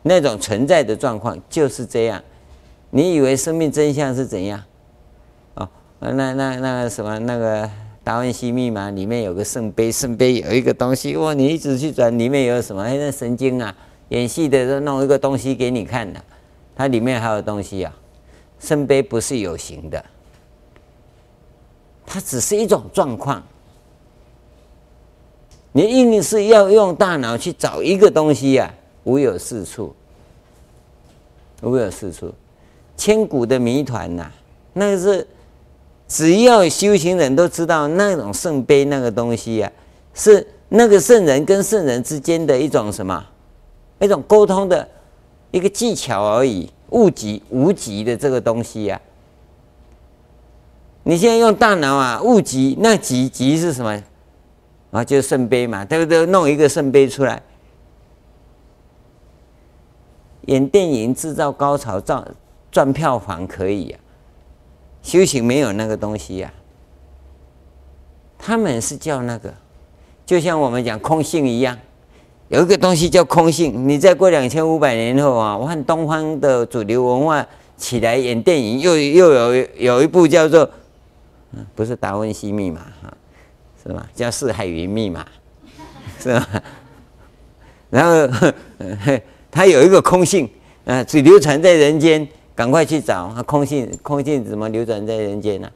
[0.04, 2.24] 那种存在的状况就是这样。
[2.96, 4.64] 你以为生命真相是怎样？
[5.56, 5.68] 哦，
[6.00, 7.68] 那那那个什么那个
[8.04, 11.34] 达文西密码里面有个圣杯，圣杯有一个东西哇！
[11.34, 12.84] 你一直去转，里面有什么？
[12.84, 13.76] 哎，那神经啊，
[14.10, 16.24] 演戏的都弄一个东西给你看的，
[16.76, 17.92] 它里面还有东西啊。
[18.60, 20.06] 圣杯不是有形的，
[22.06, 23.42] 它只是一种状况。
[25.72, 28.72] 你硬是要用大脑去找一个东西呀，
[29.04, 29.96] 无有是处，
[31.64, 32.32] 无有是处。
[32.96, 34.32] 千古的谜团呐，
[34.74, 35.28] 那个是
[36.08, 43.26] 只要修行人都知道，那种圣杯那个东西呀、啊，是那个圣人跟圣人之间的一种什么？
[44.00, 44.88] 一种沟通的
[45.52, 49.00] 一个技巧而已，物极无极的这个东西、啊。
[51.04, 54.04] 你现在用大脑啊，物极那极极是什么？
[54.92, 56.26] 啊，就是圣杯嘛，对不对？
[56.28, 57.42] 弄一个圣杯出来，
[60.48, 62.26] 演电影制造高潮造
[62.74, 64.04] 赚票房可以呀、啊，
[65.02, 66.60] 修行没有那个东西呀、啊。
[68.38, 69.54] 他们是叫那个，
[70.26, 71.78] 就像我们讲空性一样，
[72.50, 73.88] 有一个东西叫空性。
[73.88, 80.70] 你再过两千五百年后啊，我看东方的主流文化起来演电影，又又有有一部叫做，
[81.74, 83.14] 不是达文西密码哈。
[83.86, 84.10] 是吧？
[84.16, 85.26] 叫四海云密码，
[86.18, 86.64] 是吧？
[87.90, 88.52] 然后
[89.52, 90.50] 他有一个空性，
[90.86, 95.72] 啊，只流传在人间，赶快去找它空性，空性怎么流转在人间呢、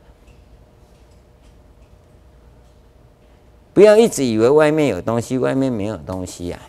[3.74, 6.66] 不要一直以为外面有东西，外面没有东西呀、啊。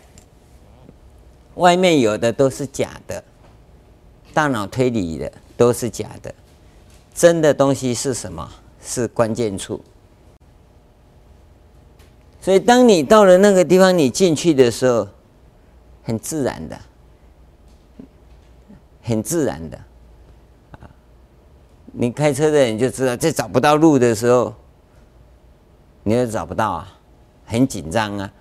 [1.55, 3.23] 外面有的都是假的，
[4.33, 6.33] 大脑推理的都是假的，
[7.13, 8.49] 真的东西是什么？
[8.81, 9.81] 是关键处。
[12.41, 15.05] 所以，当你到了那个地方，你进去的时候，
[16.03, 16.79] 很自然的，
[19.03, 19.77] 很自然的，
[21.93, 24.53] 你开车的人就知道，在找不到路的时候，
[26.03, 26.99] 你也找不到啊，
[27.45, 28.31] 很紧张啊。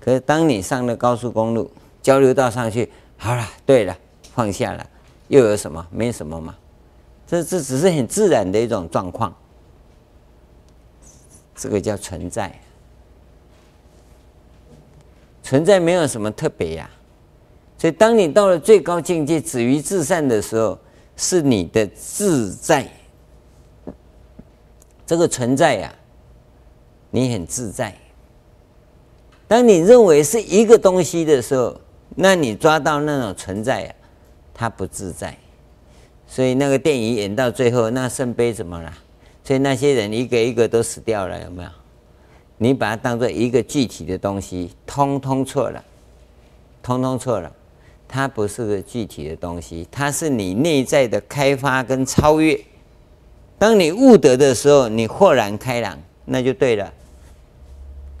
[0.00, 1.70] 可是，当你上了高速公路，
[2.02, 3.96] 交流道上去，好了，对了，
[4.34, 4.86] 放下了，
[5.28, 5.84] 又有什么？
[5.90, 6.54] 没什么嘛。
[7.26, 9.34] 这这只是很自然的一种状况，
[11.56, 12.56] 这个叫存在。
[15.42, 16.90] 存在没有什么特别呀，
[17.78, 20.78] 所以当你到了最高境界止于至善的时候，
[21.16, 22.88] 是你的自在。
[25.06, 25.94] 这个存在呀，
[27.10, 27.96] 你很自在。
[29.48, 31.80] 当你认为是一个东西的时候，
[32.16, 33.94] 那你抓到那种存在呀，
[34.52, 35.36] 它不自在。
[36.26, 38.92] 所以那个电影演到最后，那圣杯怎么了？
[39.44, 41.70] 所以那些人一个一个都死掉了，有没有？
[42.58, 45.84] 你把它当做一个具体的东西，通通错了，
[46.82, 47.52] 通通错了。
[48.08, 52.58] 它不是个具体的东西，它是你内在的开发跟超越。
[53.58, 56.92] 当你悟得的时候，你豁然开朗，那就对了。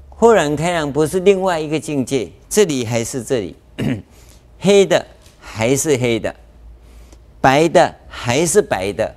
[0.08, 3.56] 豁然开朗不是另外一个境界，这里还是这里，
[4.58, 5.06] 黑的
[5.38, 6.34] 还是黑的，
[7.40, 9.14] 白的还是白的，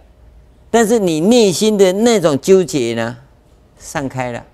[0.70, 3.18] 但是你内心的那种纠结呢，
[3.78, 4.46] 散开了。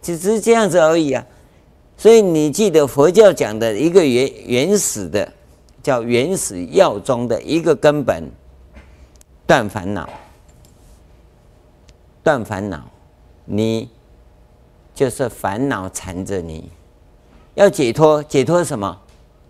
[0.00, 1.26] 只是这样子而已啊，
[1.98, 5.30] 所以你记得佛教讲的一个原原始的，
[5.82, 8.30] 叫原始药中的一个根本，
[9.44, 10.08] 断烦恼，
[12.22, 12.88] 断烦恼，
[13.44, 13.90] 你
[14.94, 16.70] 就是烦恼缠着你，
[17.56, 18.96] 要解脱，解脱什么？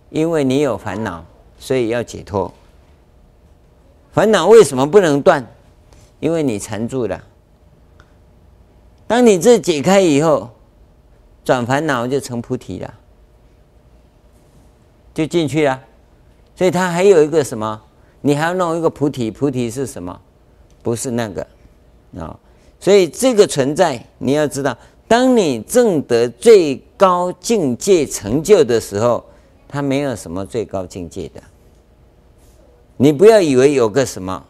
[0.09, 1.23] 因为你有烦恼，
[1.59, 2.51] 所以要解脱。
[4.11, 5.47] 烦恼为什么不能断？
[6.19, 7.23] 因为你缠住了。
[9.07, 10.51] 当你这解开以后，
[11.49, 12.95] 转烦恼就成菩提了，
[15.15, 15.81] 就进去了。
[16.55, 17.81] 所以它还有一个什么？
[18.21, 20.21] 你还要弄一个菩提，菩提是什么？
[20.83, 21.47] 不是那个
[22.19, 22.39] 啊。
[22.79, 29.25] 所以这个存在，你要知道，当你证得最高境界成就的时候，
[29.67, 31.41] 它没有什么最高境界的。
[32.99, 34.45] 你不要以为有个什么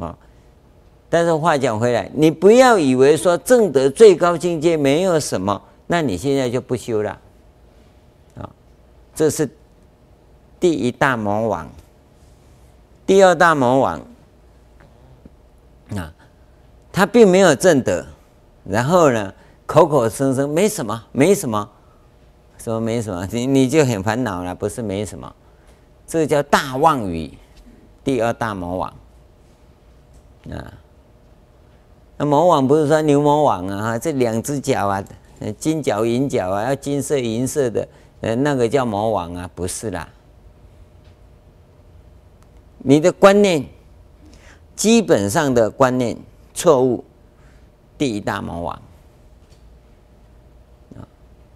[0.00, 0.18] 啊。
[1.08, 7.10] 但是话讲回来，你不要以为说证得最高境界没有什么，那你现在就不修了，
[8.36, 8.48] 啊，
[9.14, 9.46] 这是
[10.58, 11.68] 第一大魔王，
[13.04, 14.00] 第二大魔王，
[15.94, 16.10] 啊，
[16.90, 18.06] 他并没有正德，
[18.64, 19.34] 然后呢，
[19.66, 21.68] 口口声声没什么，没什么，
[22.56, 25.30] 说没什么，你你就很烦恼了，不是没什么，
[26.06, 27.36] 这叫大妄语，
[28.02, 28.88] 第二大魔王，
[30.52, 30.72] 啊。
[32.16, 35.04] 那魔王不是说牛魔王啊，这两只脚啊，
[35.50, 37.88] 金角银角啊，要金色银色的，
[38.20, 40.08] 呃，那个叫魔王啊，不是啦。
[42.78, 43.64] 你的观念，
[44.76, 46.16] 基本上的观念
[46.52, 47.02] 错误，
[47.96, 48.82] 第一大魔王。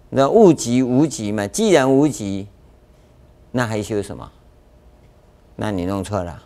[0.09, 2.47] 那物极无极嘛，既然无极，
[3.51, 4.31] 那还修什么？
[5.57, 6.41] 那你弄错了，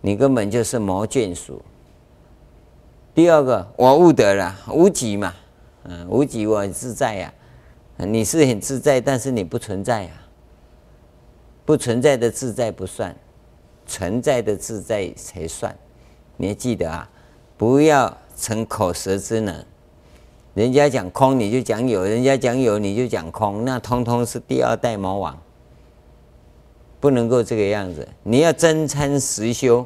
[0.00, 1.60] 你根本就是魔眷属。
[3.14, 5.34] 第二个，我悟得了无极嘛，
[5.90, 7.34] 嗯，无极我很自在呀，
[7.96, 10.10] 你是很自在，但是你不存在呀，
[11.64, 13.12] 不存在的自在不算，
[13.86, 15.76] 存在的自在才算。
[16.36, 17.10] 你要记得啊，
[17.56, 19.64] 不要逞口舌之能。
[20.54, 25.36] 人家讲空你就讲有，人家讲有你就讲空，那通通是第二代魔王。
[27.00, 29.84] 不能够这个样子，你要真参实修，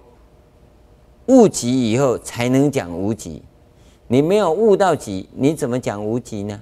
[1.29, 3.43] 悟极以后才能讲无极。
[4.15, 6.61] 你没有悟到极，你怎么讲无极呢？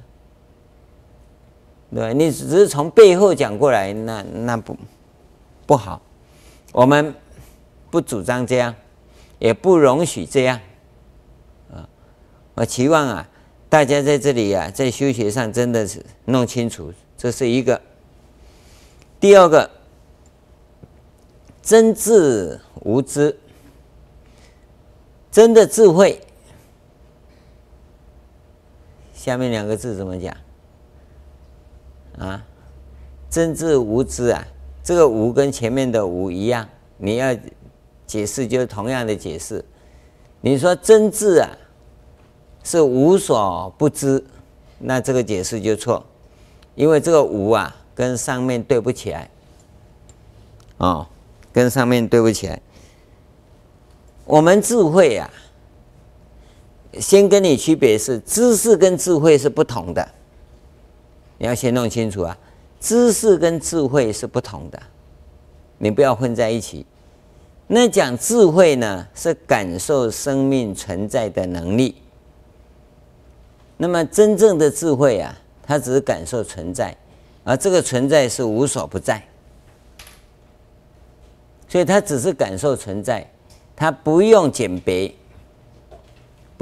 [1.94, 4.74] 对，你只是从背后讲过来，那那不
[5.66, 6.00] 不好。
[6.72, 7.14] 我们
[7.90, 8.74] 不主张这样，
[9.38, 10.58] 也不容许这样。
[11.70, 11.86] 啊，
[12.54, 13.28] 我期望啊，
[13.68, 17.78] 大家在这里啊，在修学上真的是弄清楚，这是一个。
[19.20, 19.70] 第二个，
[21.60, 23.38] 真智无知，
[25.30, 26.18] 真的智慧。
[29.22, 30.36] 下面两个字怎么讲？
[32.18, 32.44] 啊，
[33.30, 34.44] 真智无知啊，
[34.82, 37.32] 这个无跟前面的无一样，你要
[38.04, 39.64] 解释就是同样的解释。
[40.40, 41.48] 你说真智啊，
[42.64, 44.24] 是无所不知，
[44.80, 46.04] 那这个解释就错，
[46.74, 49.30] 因为这个无啊跟上面对不起来，
[50.78, 51.06] 哦，
[51.52, 52.60] 跟上面对不起来。
[54.24, 55.30] 我们智慧啊，
[57.00, 60.06] 先跟你区别是知识跟智慧是不同的。
[61.38, 62.36] 你要先弄清楚啊，
[62.80, 64.80] 知识跟智慧是不同的，
[65.78, 66.86] 你不要混在一起。
[67.66, 71.96] 那讲智慧呢，是感受生命存在的能力。
[73.78, 76.94] 那么真正的智慧啊，它只是感受存在，
[77.42, 79.20] 而这个存在是无所不在，
[81.66, 83.26] 所以它只是感受存在，
[83.74, 85.12] 它不用鉴别，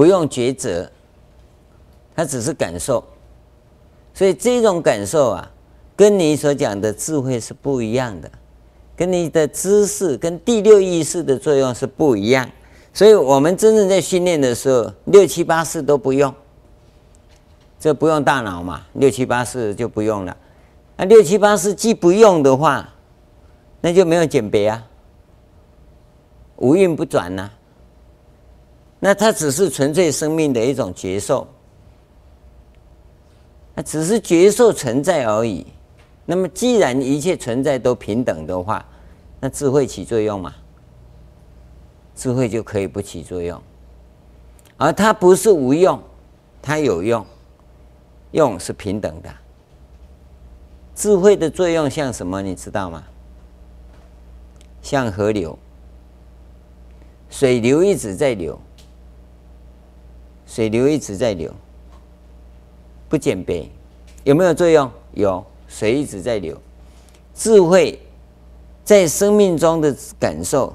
[0.01, 0.91] 不用抉择，
[2.17, 3.05] 它只是感受。
[4.15, 5.51] 所以这种感受啊，
[5.95, 8.31] 跟你所讲的智慧是不一样的，
[8.97, 12.51] 跟你的知识、跟第六意识的作用是不一样。
[12.95, 16.35] 所以我们真正在训练的时候，六七八四都不用，
[17.79, 20.35] 这不用大脑嘛，六七八四就不用了。
[20.97, 22.89] 那六七八四既不用的话，
[23.83, 24.83] 那就没有鉴别啊，
[26.57, 27.51] 无运不转呐、
[29.01, 31.49] 那它只是纯粹生命的一种觉受。
[33.75, 35.67] 那只是觉受存在而已。
[36.27, 38.85] 那么，既然一切存在都平等的话，
[39.41, 40.55] 那智慧起作用吗？
[42.15, 43.61] 智慧就可以不起作用。
[44.77, 46.01] 而它不是无用，
[46.61, 47.25] 它有用，
[48.33, 49.31] 用是平等的。
[50.95, 52.43] 智慧的作用像什么？
[52.43, 53.03] 你知道吗？
[54.83, 55.59] 像河流，
[57.31, 58.61] 水流一直在流，
[60.51, 61.49] 水流一直在流。
[63.09, 63.69] 不鉴别，
[64.25, 64.91] 有没有作用？
[65.13, 66.61] 有，水一直在流。
[67.33, 67.97] 智慧
[68.83, 70.75] 在生命中的感受，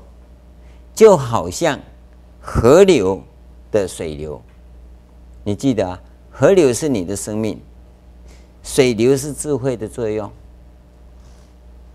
[0.94, 1.78] 就好像
[2.40, 3.22] 河流
[3.70, 4.42] 的水流。
[5.44, 7.60] 你记得啊，河流是你的生命，
[8.64, 10.32] 水流是智慧的作用。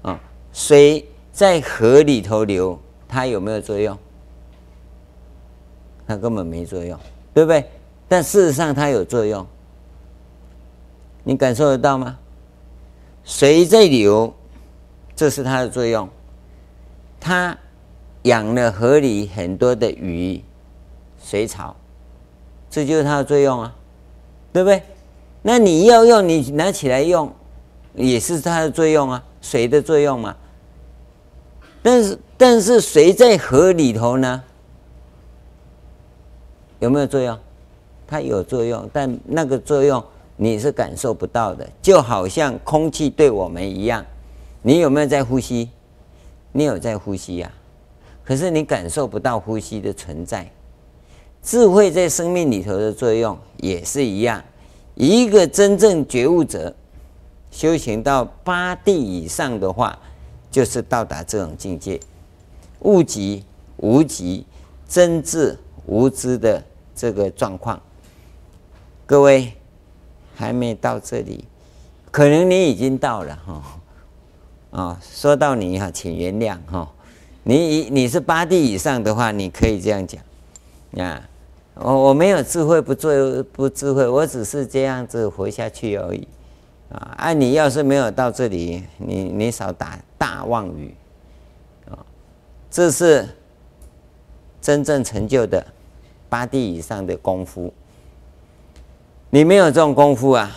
[0.02, 0.20] 啊，
[0.52, 3.96] 水在河里头流，它有没有作用？
[6.06, 6.98] 它根本没作用，
[7.32, 7.70] 对不对？
[8.08, 9.46] 但事实上它有作用。
[11.22, 12.18] 你感受得到吗？
[13.24, 14.34] 水在流，
[15.14, 16.08] 这是它的作用。
[17.20, 17.56] 它
[18.22, 20.42] 养了河里很多的鱼、
[21.22, 21.76] 水草，
[22.70, 23.76] 这就是它的作用啊，
[24.52, 24.82] 对不对？
[25.42, 27.32] 那你要用，你拿起来用，
[27.94, 30.34] 也是它的作用啊，水的作用嘛。
[31.82, 34.42] 但是，但是水在河里头呢，
[36.80, 37.38] 有没有作用？
[38.06, 40.02] 它有作用，但那个作用。
[40.42, 44.02] 你是感受不到的，就好像空气对我们一样。
[44.62, 45.68] 你有没有在呼吸？
[46.52, 47.52] 你有在呼吸呀，
[48.24, 50.50] 可是你感受不到呼吸的存在。
[51.42, 54.42] 智慧在生命里头的作用也是一样。
[54.94, 56.74] 一个真正觉悟者，
[57.50, 59.98] 修行到八地以上的话，
[60.50, 62.00] 就是到达这种境界，
[62.78, 63.44] 悟极
[63.76, 64.46] 无极、
[64.88, 66.64] 真智无知的
[67.00, 67.80] 这个状况。
[69.06, 69.54] 各位。
[70.40, 71.44] 还没到这里，
[72.10, 73.62] 可能你已经到了哈。
[74.70, 76.90] 啊，说到你哈，请原谅哈。
[77.42, 80.22] 你你是八地以上的话，你可以这样讲
[80.96, 81.28] 啊。
[81.74, 83.12] 我我没有智慧，不做
[83.52, 86.26] 不智慧，我只是这样子活下去而已
[86.90, 87.14] 啊。
[87.18, 90.94] 啊，你要是没有到这里，你你少打大妄语
[91.90, 92.00] 啊。
[92.70, 93.28] 这是
[94.62, 95.62] 真正成就的
[96.30, 97.70] 八地以上的功夫。
[99.28, 100.50] 你没有这种功夫啊，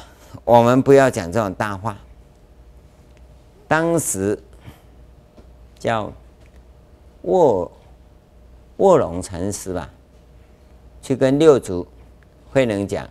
[0.46, 1.98] 我们不要讲这种大话。
[3.68, 4.42] 当时
[5.78, 6.12] 叫
[7.24, 7.72] 卧
[8.78, 9.90] 卧龙禅师吧，
[11.02, 11.88] 去跟六祖
[12.52, 13.10] 慧能讲，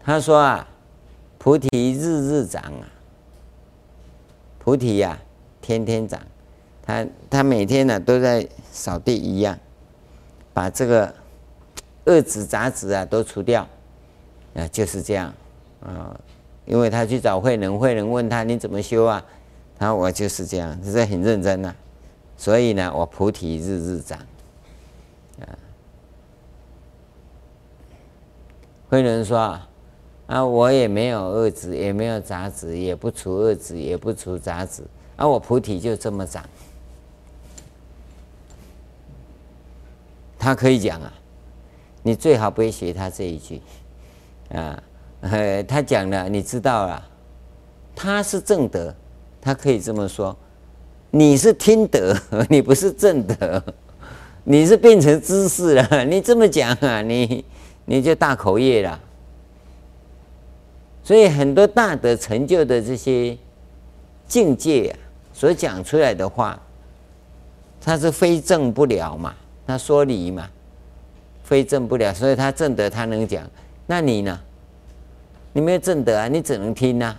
[0.00, 0.68] 他说啊，
[1.38, 2.86] 菩提日日长啊，
[4.58, 5.22] 菩提呀、啊、
[5.60, 6.20] 天天长，
[6.82, 9.58] 他他每天呢、都在扫地一样，
[10.52, 11.14] 把这个
[12.08, 13.66] 恶子杂质啊都除掉，
[14.54, 15.32] 啊就是这样
[15.80, 16.18] 啊，
[16.66, 19.24] 因为他去找慧能，慧能问他你怎么修啊？
[19.78, 21.76] 他说我就是这样，这是很认真呐、啊，
[22.36, 24.18] 所以呢我菩提日日长。
[25.40, 25.46] 啊
[28.90, 29.60] 慧能说
[30.26, 34.82] ：“啊，我也没有恶子，也没有杂质，也不除恶子，也不除杂质，
[35.16, 36.42] 啊，我菩提就这么长。”
[40.38, 41.12] 他可以讲啊，
[42.02, 43.60] 你最好不会学他这一句
[44.52, 44.82] 啊。
[45.66, 47.08] 他讲了，你知道了，
[47.94, 48.94] 他是正德，
[49.40, 50.36] 他可以这么说。
[51.10, 52.16] 你是听德，
[52.48, 53.62] 你不是正德，
[54.44, 56.04] 你是变成知识了。
[56.06, 57.44] 你这么讲啊，你。
[57.90, 59.00] 你就大口业了，
[61.02, 63.34] 所以很多大德成就的这些
[64.26, 64.94] 境界啊，
[65.32, 66.60] 所讲出来的话，
[67.80, 69.34] 他是非正不了嘛，
[69.66, 70.50] 他说理嘛，
[71.48, 73.42] 非证不了，所以他证德他能讲，
[73.86, 74.38] 那你呢？
[75.54, 77.16] 你没有证德啊，你只能听呐，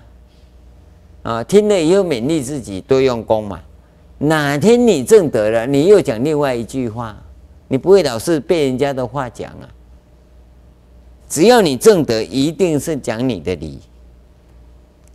[1.24, 3.60] 啊，听了以后勉励自己多用功嘛，
[4.20, 7.18] 哪天你证德了，你又讲另外一句话，
[7.68, 9.68] 你不会老是被人家的话讲啊。
[11.28, 13.80] 只要你证德，一定是讲你的理，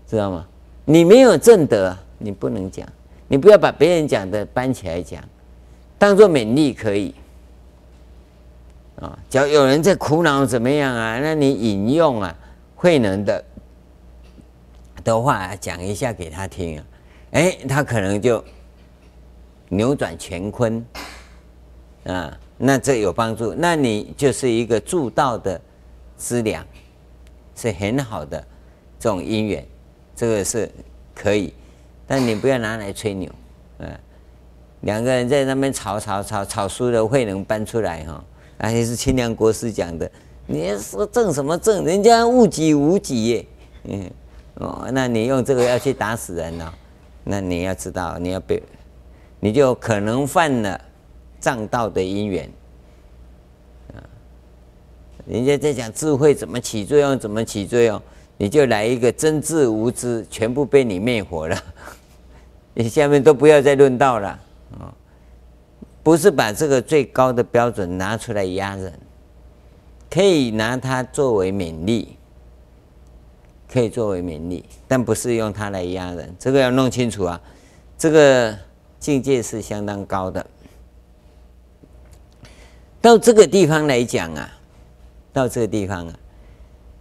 [0.09, 0.45] 知道吗？
[0.85, 2.85] 你没有证德，你不能讲。
[3.29, 5.23] 你不要把别人讲的搬起来讲，
[5.99, 7.15] 当做勉励可以。
[9.01, 11.19] 啊，只要有人在苦恼怎么样啊？
[11.21, 12.35] 那你引用啊
[12.75, 13.45] 慧能的
[15.03, 16.85] 的话讲一下给他听啊，
[17.33, 18.45] 哎，他可能就
[19.69, 20.87] 扭转乾坤
[22.05, 23.55] 啊，那这有帮助。
[23.55, 25.61] 那你就是一个助道的。
[26.17, 26.65] 资粮
[27.57, 28.43] 是很好的
[29.01, 29.67] 这种因缘，
[30.15, 30.71] 这个是
[31.13, 31.53] 可以，
[32.07, 33.29] 但你不要拿来吹牛，
[33.79, 33.91] 嗯，
[34.83, 38.25] 两个人在那边吵吵吵吵输了，慧能搬出来哈，
[38.59, 40.11] 而且是清凉国师讲的，
[40.47, 41.85] 你说证什么证？
[41.85, 43.47] 人家误己无己耶，
[43.85, 44.11] 嗯，
[44.55, 46.75] 哦，那你用这个要去打死人了，
[47.25, 48.63] 那你要知道你要被，
[49.41, 50.81] 你就可能犯了
[51.41, 52.51] 障道的因缘。
[55.27, 58.01] 人家在讲智慧怎么起作用，怎么起作用，
[58.37, 61.57] 你就来一个真智无知，全部被你灭火了。
[62.77, 64.29] 你下面都不要再论道了
[64.79, 64.93] 啊！
[66.05, 68.93] 不是把这个最高的标准拿出来压人，
[70.09, 72.17] 可以拿它作为勉励，
[73.69, 76.33] 可以作为勉励，但不是用它来压人。
[76.39, 77.41] 这个要弄清楚啊！
[77.99, 78.57] 这个
[79.01, 80.47] 境界是相当高的。
[83.01, 84.49] 到这个地方来讲啊。
[85.33, 86.15] 到这个地方啊，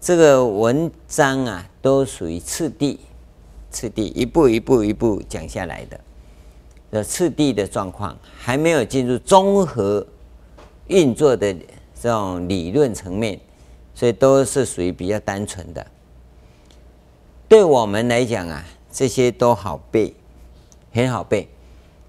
[0.01, 2.99] 这个文章啊，都属于次第，
[3.70, 5.99] 次第一步一步一步讲下来的，
[6.93, 10.05] 的次第的状况，还没有进入综合
[10.85, 11.51] 运作的
[11.99, 13.39] 这种理论层面，
[13.95, 15.83] 所以都是属于比较单纯的。
[17.47, 20.13] 对我们来讲啊，这些都好背，
[20.91, 21.47] 很好背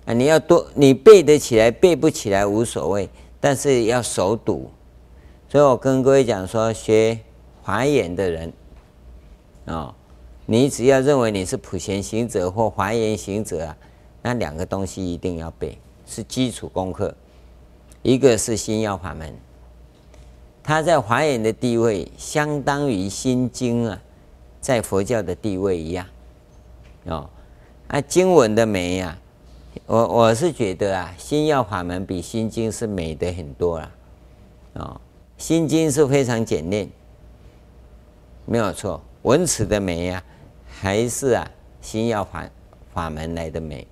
[0.05, 0.13] 啊！
[0.13, 3.09] 你要多，你背得起来，背不起来无所谓，
[3.41, 4.71] 但是要熟读。
[5.49, 7.19] 所以我跟各位讲说，学
[7.63, 8.53] 华严的人，
[9.65, 9.95] 啊，
[10.45, 13.77] 你只要认为你是普贤行者或华严行者啊，
[14.27, 17.15] 那两个东西一定要背，是基础功课。
[18.01, 19.35] 一个是心要法门，
[20.63, 24.01] 它在华严的地位相当于心经啊，
[24.63, 26.07] 在佛教的地位一样，
[27.05, 27.29] 哦，
[27.89, 29.19] 啊，经文的美呀，
[29.85, 33.91] 我我是觉得啊，心要法门比心经是美的很多了，
[34.73, 35.01] 啊。
[35.37, 36.89] 心经是非常简练，
[38.47, 39.03] 没有错。
[39.23, 40.23] 文词的美呀、
[40.67, 41.51] 还是啊
[41.83, 42.49] 心要法
[42.95, 43.87] 法门来的美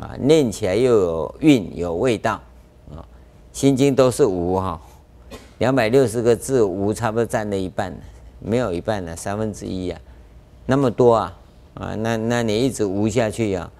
[0.00, 2.40] 啊，念起来又有韵有味道
[2.94, 3.06] 啊。
[3.52, 4.80] 心经都是无哈，
[5.58, 7.96] 两百六十个字无差不多占了一半，
[8.40, 10.00] 没有一半了，三分之一啊，
[10.66, 11.38] 那么多啊
[11.74, 13.70] 啊，那那你一直无下去呀、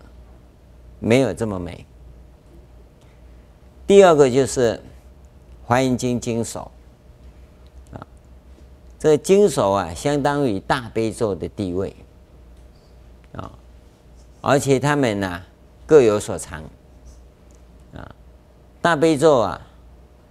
[0.00, 0.08] 啊，
[0.98, 1.84] 没有这么美。
[3.86, 4.74] 第二个就是
[5.66, 6.70] 《华严经》经首
[7.92, 8.06] 啊，
[8.98, 11.94] 这个经手啊，相当于大悲咒的地位
[13.32, 13.52] 啊，
[14.40, 15.42] 而且他们呢
[15.86, 16.62] 各有所长
[17.94, 18.14] 啊。
[18.82, 19.60] 大悲咒啊，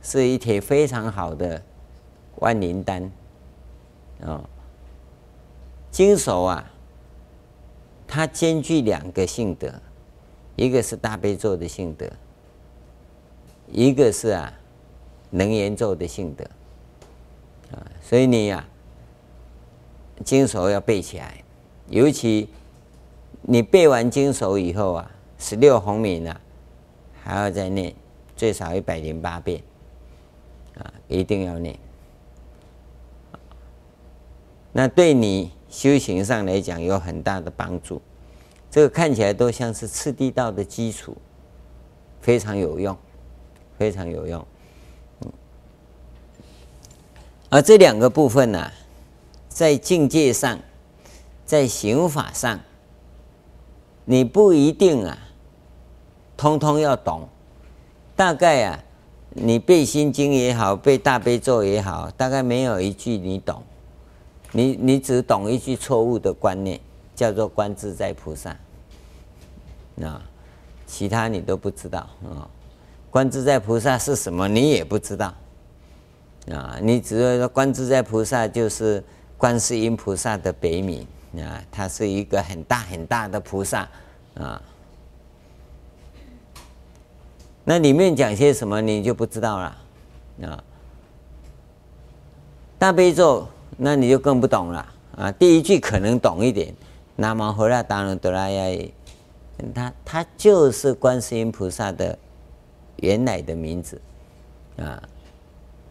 [0.02, 1.62] 是一帖非常好的
[2.38, 3.12] 万灵丹
[4.22, 4.44] 啊。
[5.92, 6.72] 经手啊，
[8.08, 9.74] 它兼具两个性德，
[10.56, 12.08] 一个是大悲咒的性德，
[13.68, 14.54] 一个是啊
[15.32, 16.44] 楞严咒的性德
[17.72, 18.66] 啊，所以你呀、
[20.24, 21.44] 经手要背起来，
[21.88, 22.50] 尤其
[23.52, 26.40] 你背完经手以后啊，十六洪名啊，
[27.24, 27.92] 还要再念
[28.38, 29.60] 最少一百零八遍
[30.78, 31.76] 啊，一定要念。
[34.72, 38.00] 那对你修行上来讲有很大的帮助。
[38.70, 41.18] 这个看起来都像是次第道的基础，
[42.22, 42.96] 非常有用，
[43.80, 44.46] 非常有用。
[47.50, 48.72] 而这两个部分呢、啊，
[49.48, 50.60] 在境界上，
[51.48, 52.60] 在行法上，
[54.06, 55.18] 你不一定啊，
[56.36, 57.28] 通通要懂。
[58.16, 58.80] 大概啊，
[59.30, 63.64] 你背心经也好，背大悲咒也好，大概没有一句你懂。
[64.52, 66.80] 你你只懂一句错误的观念。
[67.16, 68.56] 叫做观自在菩萨，
[70.02, 70.22] 啊，
[70.88, 72.48] 其他你都不知道啊。
[73.10, 75.34] 观自在菩萨是什么，你也不知道
[76.50, 76.78] 啊。
[76.82, 79.04] 你只会说观自在菩萨就是
[79.38, 81.06] 观世音菩萨的别名
[81.38, 83.88] 啊，他是一个很大很大的菩萨
[84.36, 84.62] 啊。
[87.64, 89.78] 那里面讲些什么，你就不知道了
[90.44, 90.64] 啊。
[92.78, 95.32] 大悲咒，那你就更不懂了啊。
[95.34, 96.74] 第一句可能懂一点。
[97.16, 98.94] 南无喝啰达罗怛那耶耶，
[99.76, 102.18] 他他就是观世音菩萨的
[102.96, 104.02] 原来的名字
[104.78, 105.04] 啊，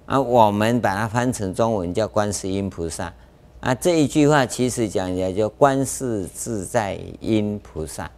[0.07, 3.13] 啊，我们把它翻成中文叫观世音菩萨
[3.61, 3.75] 啊。
[3.75, 8.11] 这一句话其实讲起来叫观世自在音菩萨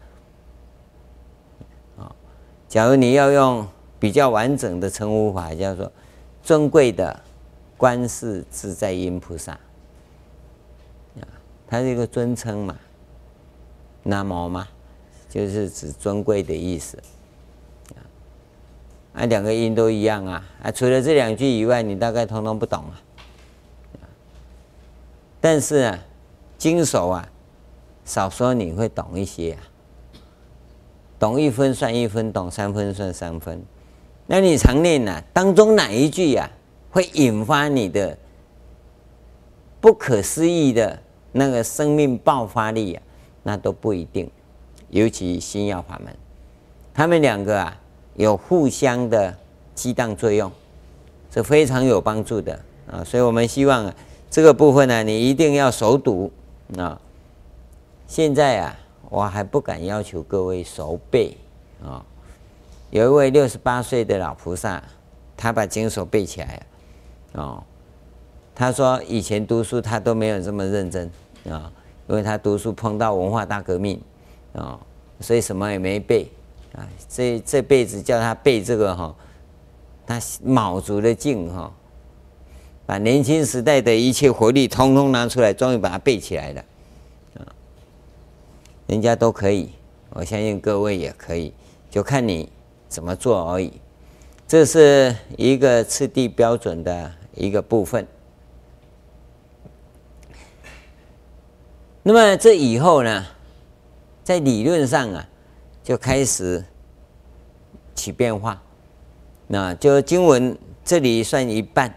[1.96, 2.14] 啊。
[2.68, 3.66] 假如你要用
[3.98, 5.90] 比较完整的称呼法，叫做
[6.42, 7.20] 尊贵的
[7.76, 11.26] 观世自在音菩萨啊，
[11.66, 12.76] 它是一个尊称嘛。
[14.02, 14.66] 南无嘛，
[15.28, 16.98] 就是指尊贵的意思，
[19.12, 22.96] 啊，两个音都一样啊，啊，除了这两句以外，你大概通通不懂啊。
[25.40, 25.98] 但是啊，
[26.58, 27.28] 经手啊，
[28.04, 29.62] 少说你会懂一些啊，
[31.18, 33.62] 懂一分算一分，懂三分算三分。
[34.26, 36.48] 那你常念呢，当中哪一句呀，
[36.90, 38.16] 会引发你的
[39.80, 40.98] 不可思议的
[41.32, 43.02] 那个生命爆发力啊？
[43.42, 44.30] 那都不一定，
[44.90, 46.14] 尤其心要法门，
[46.92, 47.80] 他们两个啊
[48.14, 49.34] 有互相的
[49.74, 50.52] 激荡作用，
[51.32, 52.60] 是非常有帮助的
[52.90, 53.02] 啊。
[53.02, 53.94] 所以我们希望啊
[54.30, 56.30] 这个部分呢，你一定要熟读
[56.78, 57.00] 啊。
[58.06, 58.76] 现在啊，
[59.10, 61.36] 我还不敢要求各位熟背
[61.84, 62.04] 啊。
[62.90, 64.82] 有一位六十八岁的老菩萨，
[65.36, 66.62] 他把经手背起来
[67.34, 67.62] 了啊。
[68.54, 71.10] 他说以前读书他都没有这么认真
[71.48, 71.70] 啊。
[72.08, 74.00] 因为他读书碰到文化大革命，
[74.52, 74.76] 啊，
[75.20, 76.28] 所以什么也没背，
[76.74, 79.14] 啊，这这辈子叫他背这个哈，
[80.04, 81.72] 他卯足了劲哈，
[82.90, 86.64] 把年轻时代的一切活力通通拿出来，终于把它背起来了，
[87.38, 87.46] 啊，
[88.88, 89.70] 人家都可以，
[90.08, 91.54] 我相信各位也可以，
[91.88, 92.50] 就看你
[92.88, 93.72] 怎么做而已。
[94.48, 98.04] 这是一个次第标准的一个部分。
[102.02, 103.24] 那么这以后呢，
[104.24, 105.28] 在理论上啊，
[105.84, 106.64] 就开始
[107.94, 108.60] 起变化。
[109.46, 111.94] 那就经文这里算一半，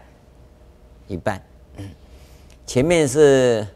[1.06, 1.42] 一半。
[2.66, 3.66] 前面是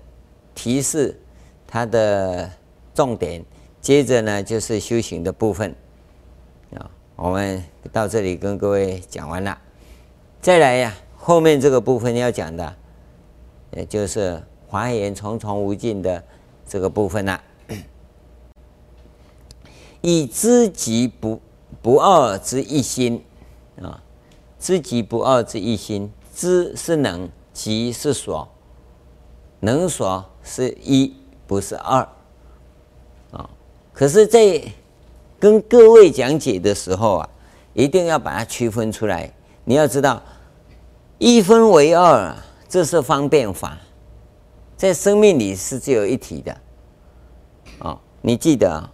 [0.55, 1.20] 提示
[1.66, 2.51] 它的
[2.95, 3.45] 重点，
[3.81, 5.74] 接着呢就是修行的部分。
[6.76, 7.62] 啊，我们
[7.93, 9.59] 到这里跟各位讲完了，
[10.41, 12.76] 再来呀，后面这个部分要讲的，
[13.72, 14.43] 也就是。
[14.70, 16.22] 华严重重无尽的
[16.68, 17.43] 这个部分了、啊，
[20.03, 21.41] 以知极不
[21.81, 23.24] 不二之一心
[23.81, 24.03] 啊，
[24.61, 28.49] 知极不二之一心，知是能，即是所，
[29.59, 31.12] 能所是一，
[31.49, 32.09] 不是二
[33.32, 33.51] 啊。
[33.93, 34.62] 可是，在
[35.41, 37.28] 跟各位讲解的时候啊，
[37.74, 39.28] 一定要把它区分出来。
[39.64, 40.22] 你要知道，
[41.18, 42.32] 一分为二，
[42.68, 43.76] 这是方便法。
[44.76, 46.57] 在生命里是只有一体的，
[47.80, 48.93] 哦，你记得啊，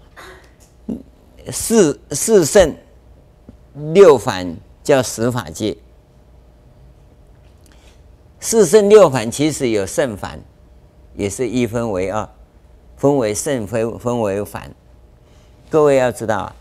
[1.52, 2.74] 四四圣
[3.92, 5.76] 六凡叫十法界，
[8.44, 10.38] 四圣六凡其实有圣凡，
[11.14, 12.28] 也是一分为二，
[12.94, 14.70] 分为圣分分为凡。
[15.70, 16.56] 各位要知道啊，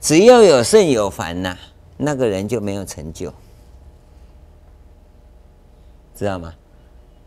[0.00, 1.54] 只要有圣有凡呐，
[1.98, 3.30] 那个人就没有成就，
[6.16, 6.54] 知道吗？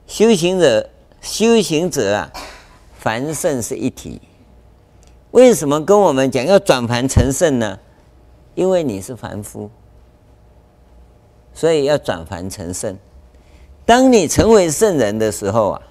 [0.07, 0.89] 修行者。
[1.21, 2.31] 修行者啊，
[2.97, 4.19] 凡圣是一体，
[5.29, 7.77] 为什么跟我们讲要转凡成圣呢？
[8.55, 9.69] 因为你是凡夫，
[11.53, 12.97] 所以要转凡成圣。
[13.91, 15.81] 当你成为圣人的时候啊，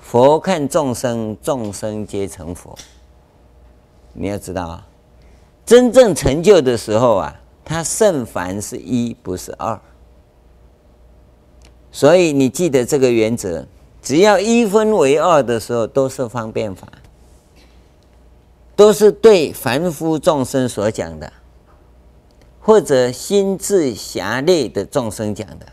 [0.00, 2.76] 佛看众生，众生皆成佛。
[4.12, 4.84] 你要知道啊，
[5.64, 9.80] 真正成就的时候啊，他圣凡是一，不是二。
[11.92, 13.64] 所以你记得这个原则，
[14.02, 16.88] 只要一分为二的时候，都是方便法。
[18.74, 21.32] 都是对凡夫众生所讲的，
[22.58, 25.66] 或者心智狭劣的众生讲的。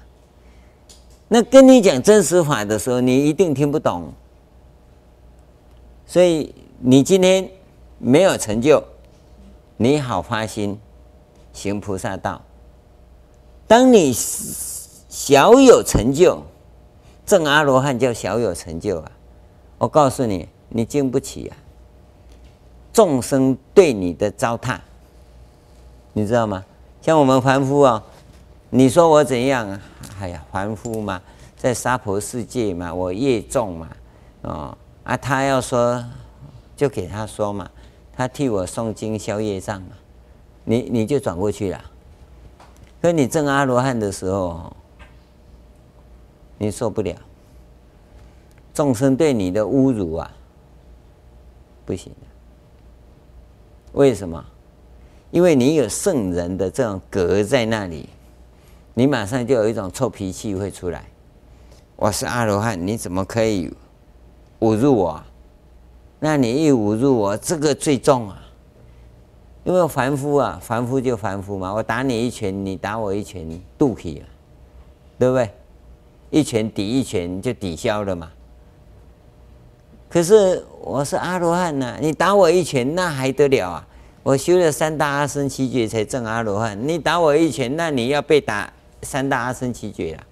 [1.35, 4.13] 那跟你讲真实法的时候，你一定听不懂。
[6.07, 7.49] 所以你今天
[7.97, 8.81] 没有成就，
[9.75, 10.79] 你好发心
[11.51, 12.41] 行菩萨道。
[13.67, 16.41] 当你小有成就，
[17.25, 19.11] 证阿罗汉叫小有成就啊！
[19.77, 21.57] 我告诉你，你经不起啊！
[22.93, 24.79] 众生对你的糟蹋，
[26.13, 26.63] 你知道吗？
[27.01, 28.01] 像我们凡夫啊，
[28.69, 29.81] 你说我怎样啊？
[30.19, 31.21] 哎呀，凡夫嘛，
[31.57, 33.89] 在娑婆世界嘛，我业重嘛，
[34.43, 36.03] 哦啊，他要说
[36.75, 37.69] 就给他说嘛，
[38.15, 39.89] 他替我诵经消业障嘛，
[40.63, 41.81] 你你就转过去了。
[43.01, 44.75] 可你证阿罗汉的时候，
[46.57, 47.15] 你受不了，
[48.73, 50.31] 众生对你的侮辱啊，
[51.85, 52.27] 不行的。
[53.91, 54.43] 为什么？
[55.31, 58.07] 因为你有圣人的这种格在那里，
[58.97, 61.03] 你马上就有一种臭脾气会出来。
[61.97, 63.69] 我是阿罗汉，你怎么可以
[64.61, 65.21] 侮辱我？
[66.17, 68.41] 那你一侮辱我，这个最重啊！
[69.65, 71.73] 因为凡夫啊，凡夫就凡夫嘛。
[71.73, 73.45] 我打你一拳，你打我一拳，
[73.77, 74.23] 肚皮啊，
[75.19, 75.49] 对不对？
[76.29, 78.31] 一拳抵一拳就抵消了嘛。
[80.09, 83.87] 可是我是阿罗汉呐，你打我一拳那还得了啊？
[84.23, 88.71] 我修了三大阿僧只劫才证阿罗汉，你打我一拳，那你要被打
[89.05, 90.23] 三大阿僧只劫了。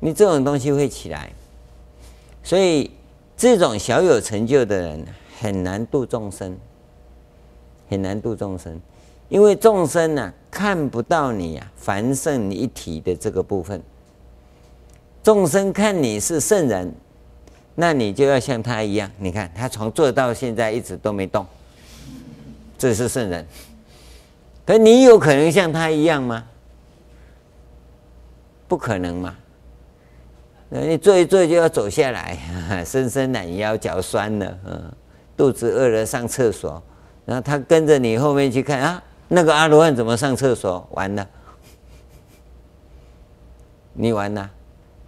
[0.00, 1.30] 你这种东西会起来，
[2.42, 2.90] 所以
[3.36, 5.04] 这种小有成就的人
[5.40, 6.56] 很难度众生，
[7.90, 8.80] 很难度众生，
[9.28, 13.82] 因为众生呢、看不到你啊凡圣一体的这个部分，
[15.22, 16.94] 众生看你是圣人。
[17.78, 21.44] 那你就要像他一样，你看他从做到现在一直都没动，
[22.78, 23.46] 这是圣人。
[24.64, 26.46] 可你有可能像他一样吗？
[28.68, 29.36] 不可能嘛！
[30.68, 32.36] 你坐一坐就要走下来，
[32.84, 34.92] 伸伸懒腰，脚酸了，嗯，
[35.36, 36.82] 肚子饿了上厕所，
[37.24, 40.84] 然后他跟着你后面去看啊，那个阿罗汉怎么上厕所？
[40.90, 41.28] 完了，
[43.94, 44.50] 你完了。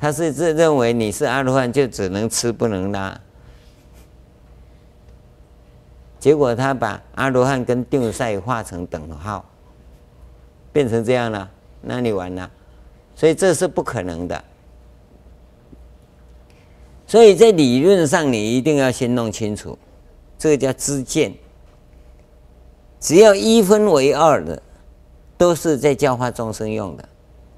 [0.00, 3.20] 他是自认为你是阿罗汉，就只能吃不能拉。
[6.20, 9.44] 结果他把阿罗汉跟定赛画成等号，
[10.72, 11.50] 变成这样了，
[11.80, 12.48] 那你完了。
[13.18, 14.44] 所以这是不可能的。
[17.04, 19.76] 所以在理论上，你一定要先弄清楚，
[20.38, 21.34] 这个叫知见。
[23.00, 24.62] 只要一分为二的，
[25.36, 27.08] 都是在教化众生用的，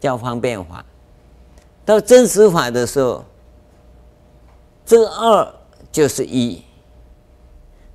[0.00, 0.82] 叫方便法。
[1.84, 3.22] 到真实法的时候，
[4.86, 5.54] 这二
[5.92, 6.62] 就是一，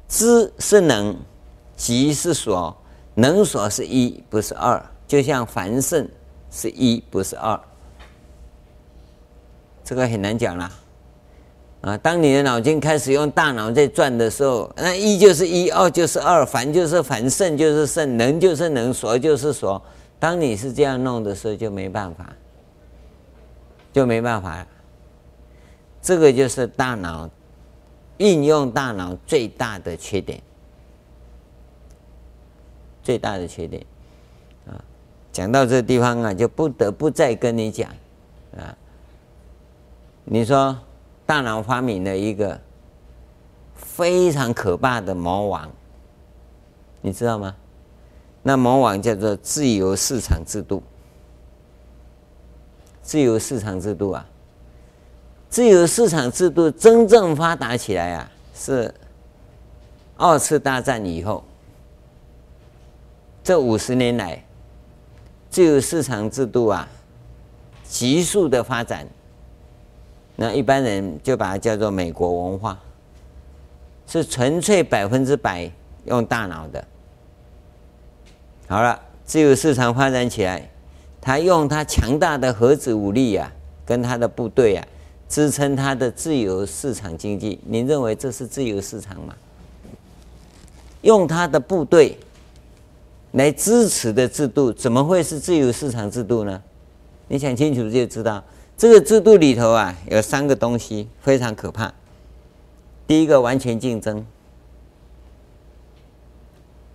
[0.07, 1.17] 知是能，
[1.75, 2.75] 即是所，
[3.15, 4.79] 能所是一，不是二。
[5.07, 6.07] 就像凡圣
[6.55, 7.59] 是一，不是二。
[9.83, 10.71] 这个很难讲啦
[11.81, 11.97] 啊！
[11.97, 19.79] 当你的脑筋开始用大脑在转的时候，那一就是一，二就是二，凡就是凡，圣就是圣，能就是能，所就是所。
[20.17, 22.33] 当你是这样弄的时候，就没办法。
[23.93, 24.65] 就没办法，
[26.01, 27.29] 这个就是大脑
[28.17, 30.41] 运用大脑最大的缺点，
[33.01, 33.85] 最大的缺点！
[35.35, 37.91] 讲到这地方啊，就不得不再跟你讲
[38.55, 38.73] 啊。
[40.23, 40.79] 你说
[41.25, 42.57] 大脑发明了一个
[43.75, 45.69] 非常可怕的魔王，
[47.01, 47.53] 你知道吗？
[48.43, 50.81] 那魔王叫做自由市场制度。
[53.01, 54.25] 自由市场制度啊，
[55.49, 58.95] 自由市场制度真正发达起来啊，是
[60.15, 61.43] 二次大战以后，
[63.43, 64.44] 这五十年来，
[65.55, 66.85] 自由市场制度啊，
[67.87, 69.07] 急速的发展，
[70.35, 72.77] 那一般人就把它叫做美国文化，
[74.05, 75.71] 是纯粹百分之百
[76.03, 76.85] 用大脑的。
[78.67, 80.69] 好了，自由市场发展起来。
[81.21, 83.49] 他用他强大的核子武力啊，
[83.85, 84.85] 跟他的部队啊，
[85.29, 87.61] 支撑它的自由市场经济。
[87.63, 89.33] 您认为这是自由市场吗？
[91.03, 92.19] 用他的部队
[93.35, 96.63] 来支持的制度，怎么会是自由市场制度呢？
[97.27, 98.41] 你想清楚就知道，
[98.77, 101.93] 这个制度里头啊，有三个东西非常可怕。
[103.05, 104.25] 第一个完全竞争，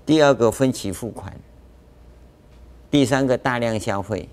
[0.07, 1.37] 第二个分期付款，
[2.91, 4.27] 第三个大量消费。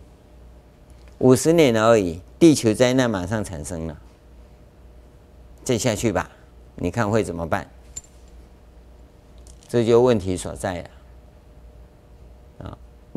[1.17, 3.97] 五十年而已，地球灾难马上产生了。
[5.65, 6.31] 再下去吧，
[6.75, 7.69] 你看会怎么办？
[9.67, 10.89] 这就问题所在了。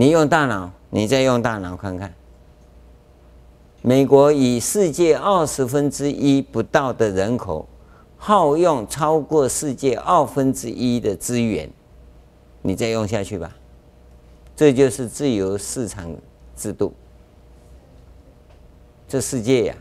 [0.00, 2.10] 你用大脑，你再用大脑看看。
[3.82, 7.68] 美国以世界二十分之一不到的人口，
[8.16, 11.68] 耗用超过世界二分之一的资源，
[12.62, 13.54] 你再用下去吧。
[14.56, 16.10] 这就是自由市场
[16.56, 16.94] 制度。
[19.06, 19.76] 这世界呀，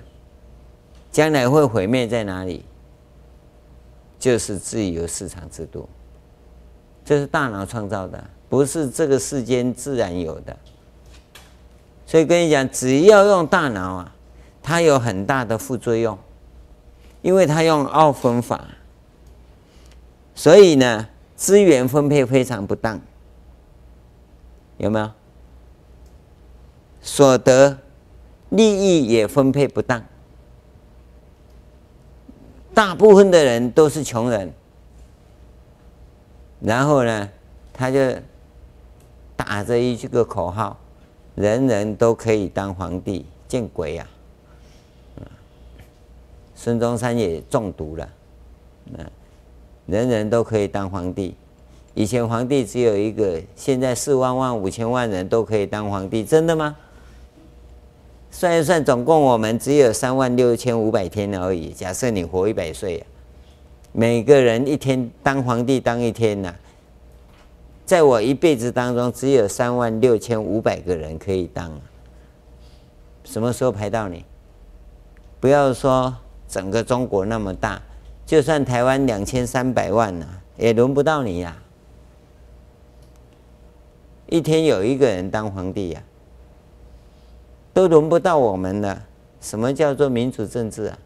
[1.14, 2.66] 将来会毁灭在哪里？
[4.20, 5.88] 就是自由市场制度。
[7.06, 10.58] 这是大脑创造的，不是这个世间自然有的。
[12.06, 14.16] 所以跟你讲，只要用大脑啊，
[14.64, 16.18] 它有很大的副作用，
[17.22, 18.66] 因为它用二分法，
[20.34, 23.00] 所以呢，资源分配非常不当，
[24.78, 25.12] 有没有？
[27.02, 27.78] 所得、
[28.50, 30.04] 利益也分配不当，
[32.74, 34.52] 大部分的人都是穷人。
[36.60, 37.30] 然后呢，
[37.72, 38.00] 他就
[39.40, 40.78] 打着一句个口号
[41.34, 44.06] ：“人人都可以当皇帝。”见鬼呀！
[46.54, 48.10] 孙中山也中毒了。
[49.86, 51.34] 人人都可以当皇帝。
[51.94, 56.76] 以前皇帝只有一个，现在四万万五千万人都可以当皇帝，真的吗？
[58.30, 61.72] 算一算，总共我们只有三万六千五百天而已。
[61.72, 63.04] 假设你活一百岁。
[63.92, 66.54] 每个人一天当皇帝当一天呐、
[67.90, 71.72] 在我一辈子当中，只有三万六千五百个人可以当。
[73.24, 74.24] 什么时候排到你？
[75.40, 76.16] 不要说
[76.48, 77.82] 整个中国那么大，
[78.28, 81.58] 就算台湾两千三百万呢、也轮不到你呀、
[84.28, 86.04] 一天有一个人当皇帝呀、
[87.74, 89.04] 都轮不到我们了。
[89.42, 90.98] 什么叫做民主政治啊？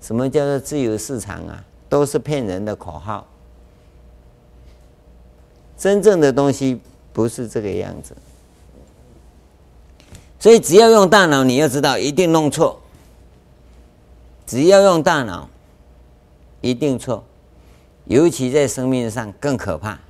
[0.00, 1.62] 什么叫做自由市场啊？
[1.90, 3.26] 都是骗人的口号，
[5.84, 6.80] 真正的东西
[7.12, 8.16] 不是这个样子。
[10.40, 12.80] 所以只要用大脑，你要知道一定弄错。
[14.46, 15.46] 只要用大脑，
[16.62, 17.22] 一定错，
[18.06, 20.00] 尤其在生命上更可怕。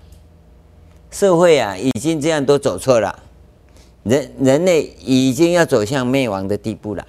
[1.11, 3.20] 社会啊，已经这样都走错了，
[4.05, 7.05] 人人类已经要走向灭亡的地步了。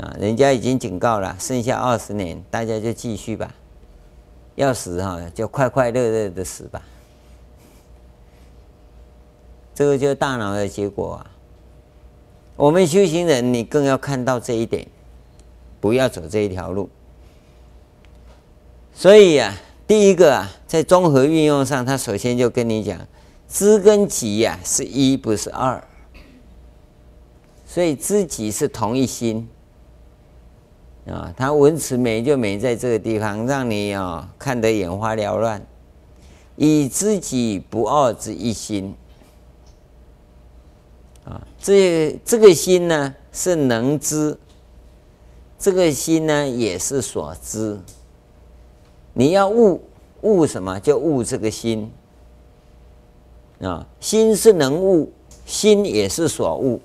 [0.00, 3.54] 啊，人家已经警告了，剩下二十年，大家就继续吧。
[4.56, 6.82] 要死哈，就快快乐乐的死吧。
[9.76, 11.30] 这个就是大脑的结果啊。
[12.56, 14.88] 我们修行人，你更要看到这一点，
[15.80, 16.88] 不要走这一条路。
[18.94, 19.54] 所以、啊，
[19.86, 22.98] 第一个啊，在综合运用上，他首先就跟你讲，
[23.46, 25.86] 知跟己呀是一，不是二。
[27.66, 29.46] 所以知己是同一心。
[31.06, 35.62] 啊，他文辞美就美在这个地方，让你啊看得眼花缭乱。
[36.56, 38.94] 以知己不二之一心，
[41.66, 44.38] 这这个心呢是能知，
[45.58, 47.76] 这个心呢也是所知。
[49.14, 49.82] 你要悟
[50.20, 50.78] 悟什么？
[50.78, 51.90] 就悟这个心。
[53.60, 55.12] 啊，心是能悟，
[55.44, 56.80] 心也是所悟，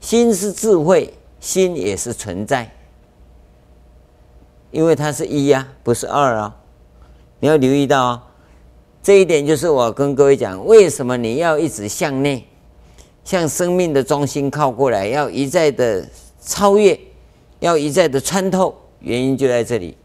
[0.00, 1.14] 心是智慧。
[1.38, 2.72] 心也是存在，
[4.70, 6.56] 因为它是一呀、不是二啊。
[7.38, 8.28] 你要留意到啊、
[9.00, 12.46] 这一点就是我跟各位讲，为什么你要一直向内，
[13.24, 16.06] 向生命的中心靠过来，要一再的
[16.40, 16.98] 超越，
[17.60, 19.96] 要一再的穿透，原因就在这里。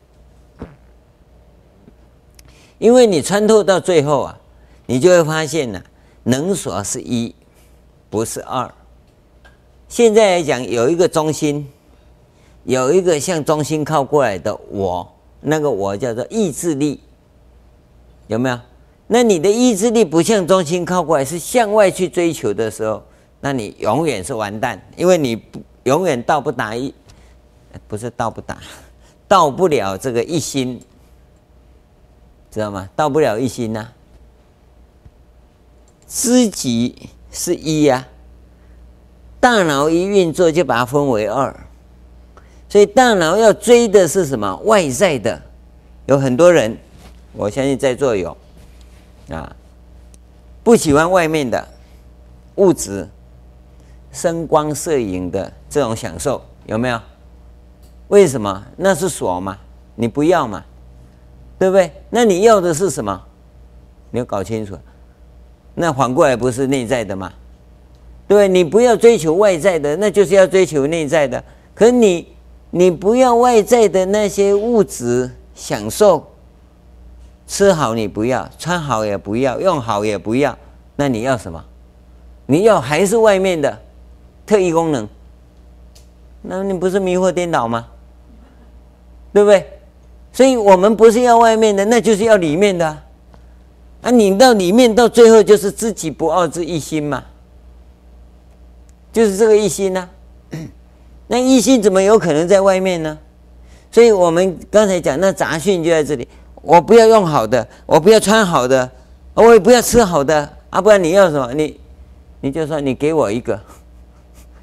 [2.77, 4.39] 因为你穿透到最后啊，
[4.85, 5.85] 你就会发现呢、啊，
[6.23, 7.33] 能所是一，
[8.09, 8.71] 不是二。
[9.89, 11.67] 现在来讲，有一个中心，
[12.65, 15.11] 有一个向中心靠过来的我，
[15.41, 16.99] 那个我叫做意志力，
[18.27, 18.59] 有没有？
[19.07, 23.01] 那你的意志力不向中心靠过来，是向外去追求的时候，
[23.39, 26.93] 那你永远是完蛋，因为你不永远到不达一，
[27.87, 28.57] 不是到不达，
[29.27, 30.81] 到不了这个一心，
[32.51, 32.89] 知道吗？
[32.95, 33.87] 到不了一心呐、
[36.05, 38.05] 知己是一呀、
[39.39, 41.55] 大脑一运作，就把它分为二，
[42.67, 44.53] 所以大脑要追的是什么？
[44.65, 45.41] 外在的，
[46.07, 46.77] 有很多人，
[47.31, 48.35] 我相信在座有
[49.29, 49.55] 啊，
[50.63, 51.67] 不喜欢外面的
[52.55, 53.07] 物质、
[54.11, 56.99] 声光摄影的这种享受，有没有？
[58.07, 58.65] 为什么？
[58.77, 59.57] 那是锁嘛，
[59.95, 60.63] 你不要嘛，
[61.59, 61.91] 对不对？
[62.09, 63.21] 那你要的是什么？
[64.11, 64.77] 你要搞清楚。
[65.75, 67.31] 那反过来不是内在的吗？
[68.27, 71.43] 对，你不要追求外在的，那就是要追求内在的。
[71.75, 72.27] 可你，
[72.71, 76.25] 你不要外在的那些物质享受，
[77.47, 80.55] 吃好你不要，穿好也不要，用好也不要，
[80.97, 81.63] 那你要什么？
[82.45, 83.81] 你要还是外面的
[84.45, 85.07] 特异功能？
[86.41, 87.87] 那你不是迷惑颠倒吗？
[89.33, 89.65] 对不对？
[90.33, 93.03] 所以我们不是要外面的，那就是要里面的啊。
[94.01, 97.23] 啊，你到里面到最后就是知己不傲之一心嘛。
[99.11, 100.09] 就是这个一心呢、
[100.51, 100.57] 啊，
[101.27, 103.17] 那一心怎么有可能在外面呢？
[103.91, 106.27] 所以我们刚才讲那杂讯就在这里。
[106.67, 108.91] 我不要用好的，我不要穿好的，
[109.33, 110.81] 我也不要吃好的啊！
[110.81, 111.53] 不然你要什么？
[111.53, 111.79] 你
[112.41, 113.57] 你就说你给我一个，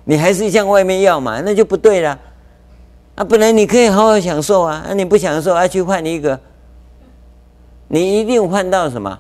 [0.05, 1.41] 你还是向外面要嘛？
[1.41, 2.19] 那就不对了
[3.15, 3.25] 啊！
[3.25, 6.39] 本来你可以好好享受啊，啊你不享受，啊去换一个，
[7.89, 9.19] 你一定换到什么？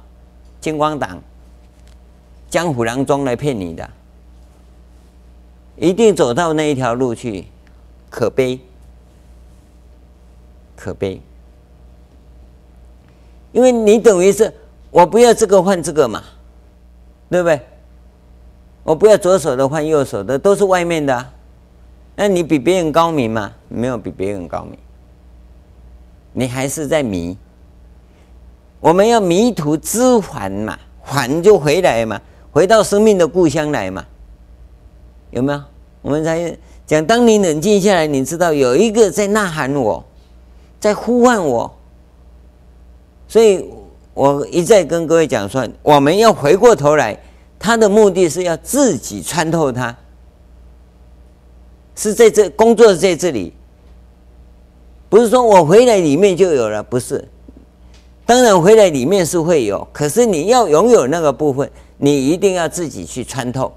[0.60, 1.22] 金光党、
[2.50, 3.88] 江湖郎中来骗你的。
[5.76, 7.46] 一定走到那一条路去，
[8.10, 8.60] 可悲，
[10.76, 11.22] 可悲。
[13.54, 14.52] 因为你等于是
[14.90, 16.20] 我不要这个换这个嘛，
[17.30, 17.60] 对不对？
[18.82, 21.24] 我不要左手的换右手的，都是外面的。
[22.16, 23.52] 那你比别人高明吗？
[23.68, 24.76] 没有比别人高明，
[26.32, 27.38] 你还是在迷。
[28.80, 34.04] 我们要迷途知返嘛，返就回来嘛，回到生命的故乡来嘛。
[35.30, 35.62] 有没有？
[36.02, 40.04] 我们才讲，当你冷静下来，你知道有一个在呐喊我，
[40.80, 41.72] 在呼唤我。
[43.26, 43.68] 所以
[44.12, 47.18] 我一再跟各位讲说，我们要回过头来，
[47.58, 49.96] 他的目的是要自己穿透它，
[51.96, 53.52] 是在这工作在这里，
[55.08, 57.26] 不是说我回来里面就有了，不是。
[58.26, 63.72] 当然回来里面是会有，可是你要拥有那个部分，你一定要自己去穿透。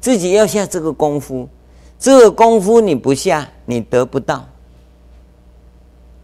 [0.00, 1.48] 自己要下这个功夫，
[1.98, 4.46] 这个功夫你不下，你得不到。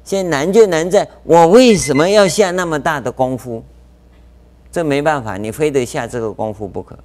[0.05, 3.63] 现在难就难在我为什么要下那么大的功夫？
[4.71, 6.99] 这没办法，你非得下这个功夫不可。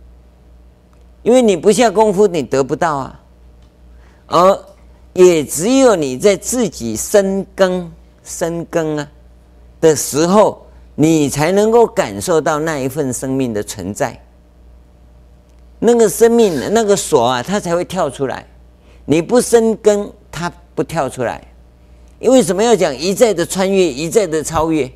[1.22, 3.20] 因为你不下功夫，你得不到啊。
[4.28, 4.66] 而
[5.14, 7.92] 也只有你在自己深耕、
[8.24, 9.08] 深耕啊
[9.82, 14.18] 的时候，你才能够感受到那一份生命的存在。
[15.80, 18.48] 那个生命，那个锁啊，它才会跳出来。
[19.06, 21.44] 你不深耕，它不跳出来。
[22.20, 24.92] 因为什么要讲一再的穿越，一再的超越？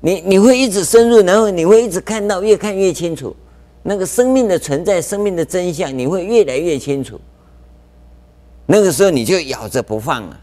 [0.00, 3.34] 你你会一直深入，然后你会一直看到，越看越清楚。
[3.82, 7.20] 那个生命的存在，生命的真相，你会越来越清楚。
[8.66, 10.40] 那个时候你就咬着不放啊。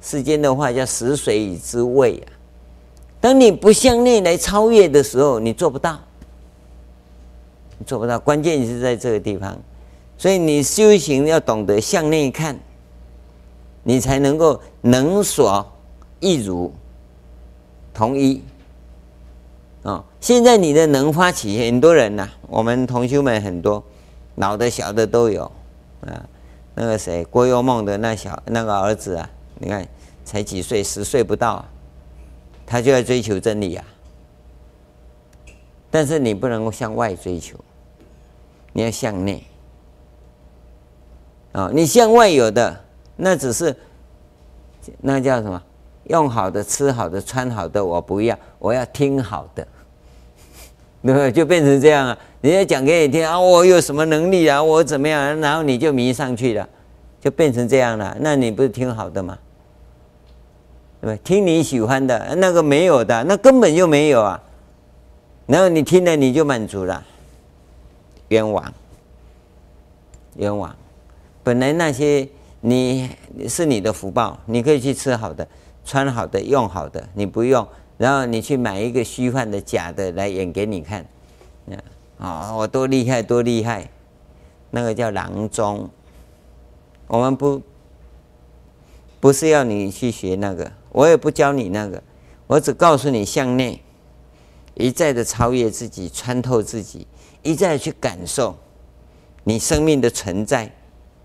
[0.00, 2.28] 世间的话叫食髓以知味啊。
[3.20, 5.98] 当你不向内来超越的时候，你做不到。
[7.86, 9.58] 做不到，关键是在这个地方，
[10.16, 12.58] 所以你修行要懂得向内看，
[13.88, 15.66] 你才能够能所
[16.20, 16.70] 亦如
[17.94, 18.44] 同一。
[19.80, 23.82] 哦，现在你的能发起很多人呐、我们同修们很多，
[24.34, 25.50] 老的小的都有
[26.02, 26.28] 啊。
[26.74, 29.88] 那个谁，郭佑梦的那小那个儿子啊，你看
[30.22, 31.64] 才几岁，十岁不到，
[32.66, 33.82] 他就要追求真理啊。
[35.90, 37.56] 但是你不能够向外追求。
[38.74, 39.42] 你要向内
[41.52, 41.70] 啊！
[41.72, 42.84] 你向外有的，
[43.18, 43.76] 那只是
[45.02, 45.62] 那叫什么？
[46.04, 49.66] 用好的、吃好的、穿好的，我不要，我要听好的，
[51.02, 51.36] 对不？
[51.36, 52.18] 就变成这样啊！
[52.40, 54.62] 人家讲给你听啊，我有什么能力啊？
[54.62, 55.38] 我怎么样？
[55.40, 56.66] 然后你就迷上去了，
[57.20, 58.16] 就变成这样了。
[58.20, 59.36] 那你不是听好的吗？
[61.02, 61.18] 对不对？
[61.22, 64.40] 听你喜欢的，那个没有的，那根本就没有啊！
[65.44, 67.04] 然后你听了，你就满足了。
[68.28, 68.72] 冤枉，
[70.36, 70.74] 冤枉！
[71.42, 72.26] 本来那些
[72.60, 73.08] 你
[73.48, 75.46] 是你的福报，你可以去吃好的、
[75.84, 81.06] 穿好的、用好的，你不用，然后你去买一个虚幻的、假的来演给你看，
[82.18, 83.88] 啊，我多厉害，多厉害！
[84.70, 85.88] 那个叫郎中，
[87.06, 87.62] 我们不
[89.20, 92.02] 不是要你去学那个，我也不教你那个，
[92.46, 93.80] 我只告诉你向内
[94.74, 97.06] 一再的超越自己，穿透自己。
[97.44, 98.56] 一再去感受
[99.44, 100.70] 你生命的存在，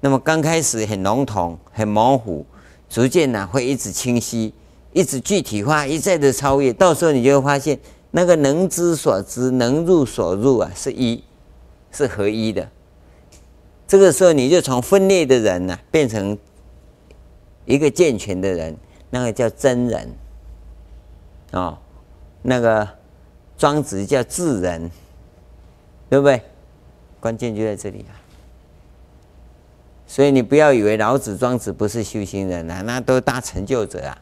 [0.04, 2.46] 那么刚开始很笼统、很模糊，
[2.90, 4.54] 逐渐呢会一直清晰，
[4.92, 6.74] 一直具体化，一再的超越。
[6.74, 7.80] 到时候你就会发现，
[8.12, 11.24] 那个能知所知、能入所入啊，是一，
[11.90, 12.70] 是合一的。
[13.88, 16.38] 这个时候你就从分裂的人呢、变成
[17.64, 18.76] 一个健全的人，
[19.10, 20.14] 那个叫真人。
[21.52, 21.78] 哦，
[22.42, 22.86] 那个
[23.58, 24.92] 庄子叫智人，
[26.10, 26.42] 对不对？
[27.22, 28.20] 关键就在这里啊。
[30.14, 34.16] 所以你不要以为老子、庄子不是修行人啊，那都大成就者啊，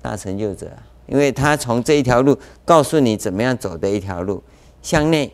[0.00, 4.42] 大成就者啊，因为他从这一条路告诉你怎么样走的一条路，
[4.80, 5.30] 向内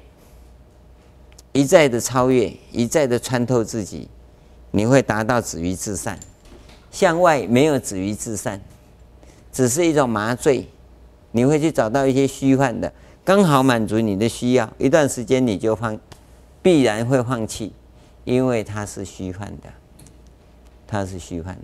[1.52, 4.08] 一再的超越，一再的穿透自己，
[4.72, 6.16] 你会达到止于至善；
[6.90, 8.60] 向外没有止于至善，
[9.52, 10.66] 只是一种麻醉，
[11.30, 12.92] 你会去找到一些虚幻的，
[13.24, 15.96] 刚好满足你的需要，一段时间你就放，
[16.60, 17.72] 必然会放弃。
[18.28, 19.72] 因为它是虚幻的，
[20.86, 21.62] 它是虚幻的。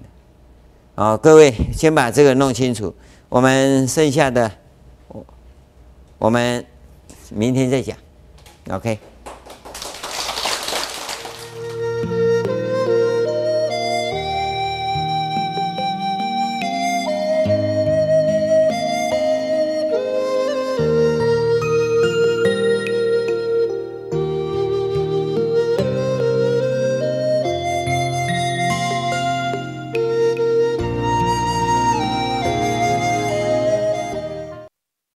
[0.95, 2.95] 好，各位先把这个弄清楚。
[3.29, 4.51] 我们剩下的，
[5.09, 5.27] 我
[6.17, 6.65] 我们
[7.29, 7.95] 明天再讲。
[8.71, 8.99] OK。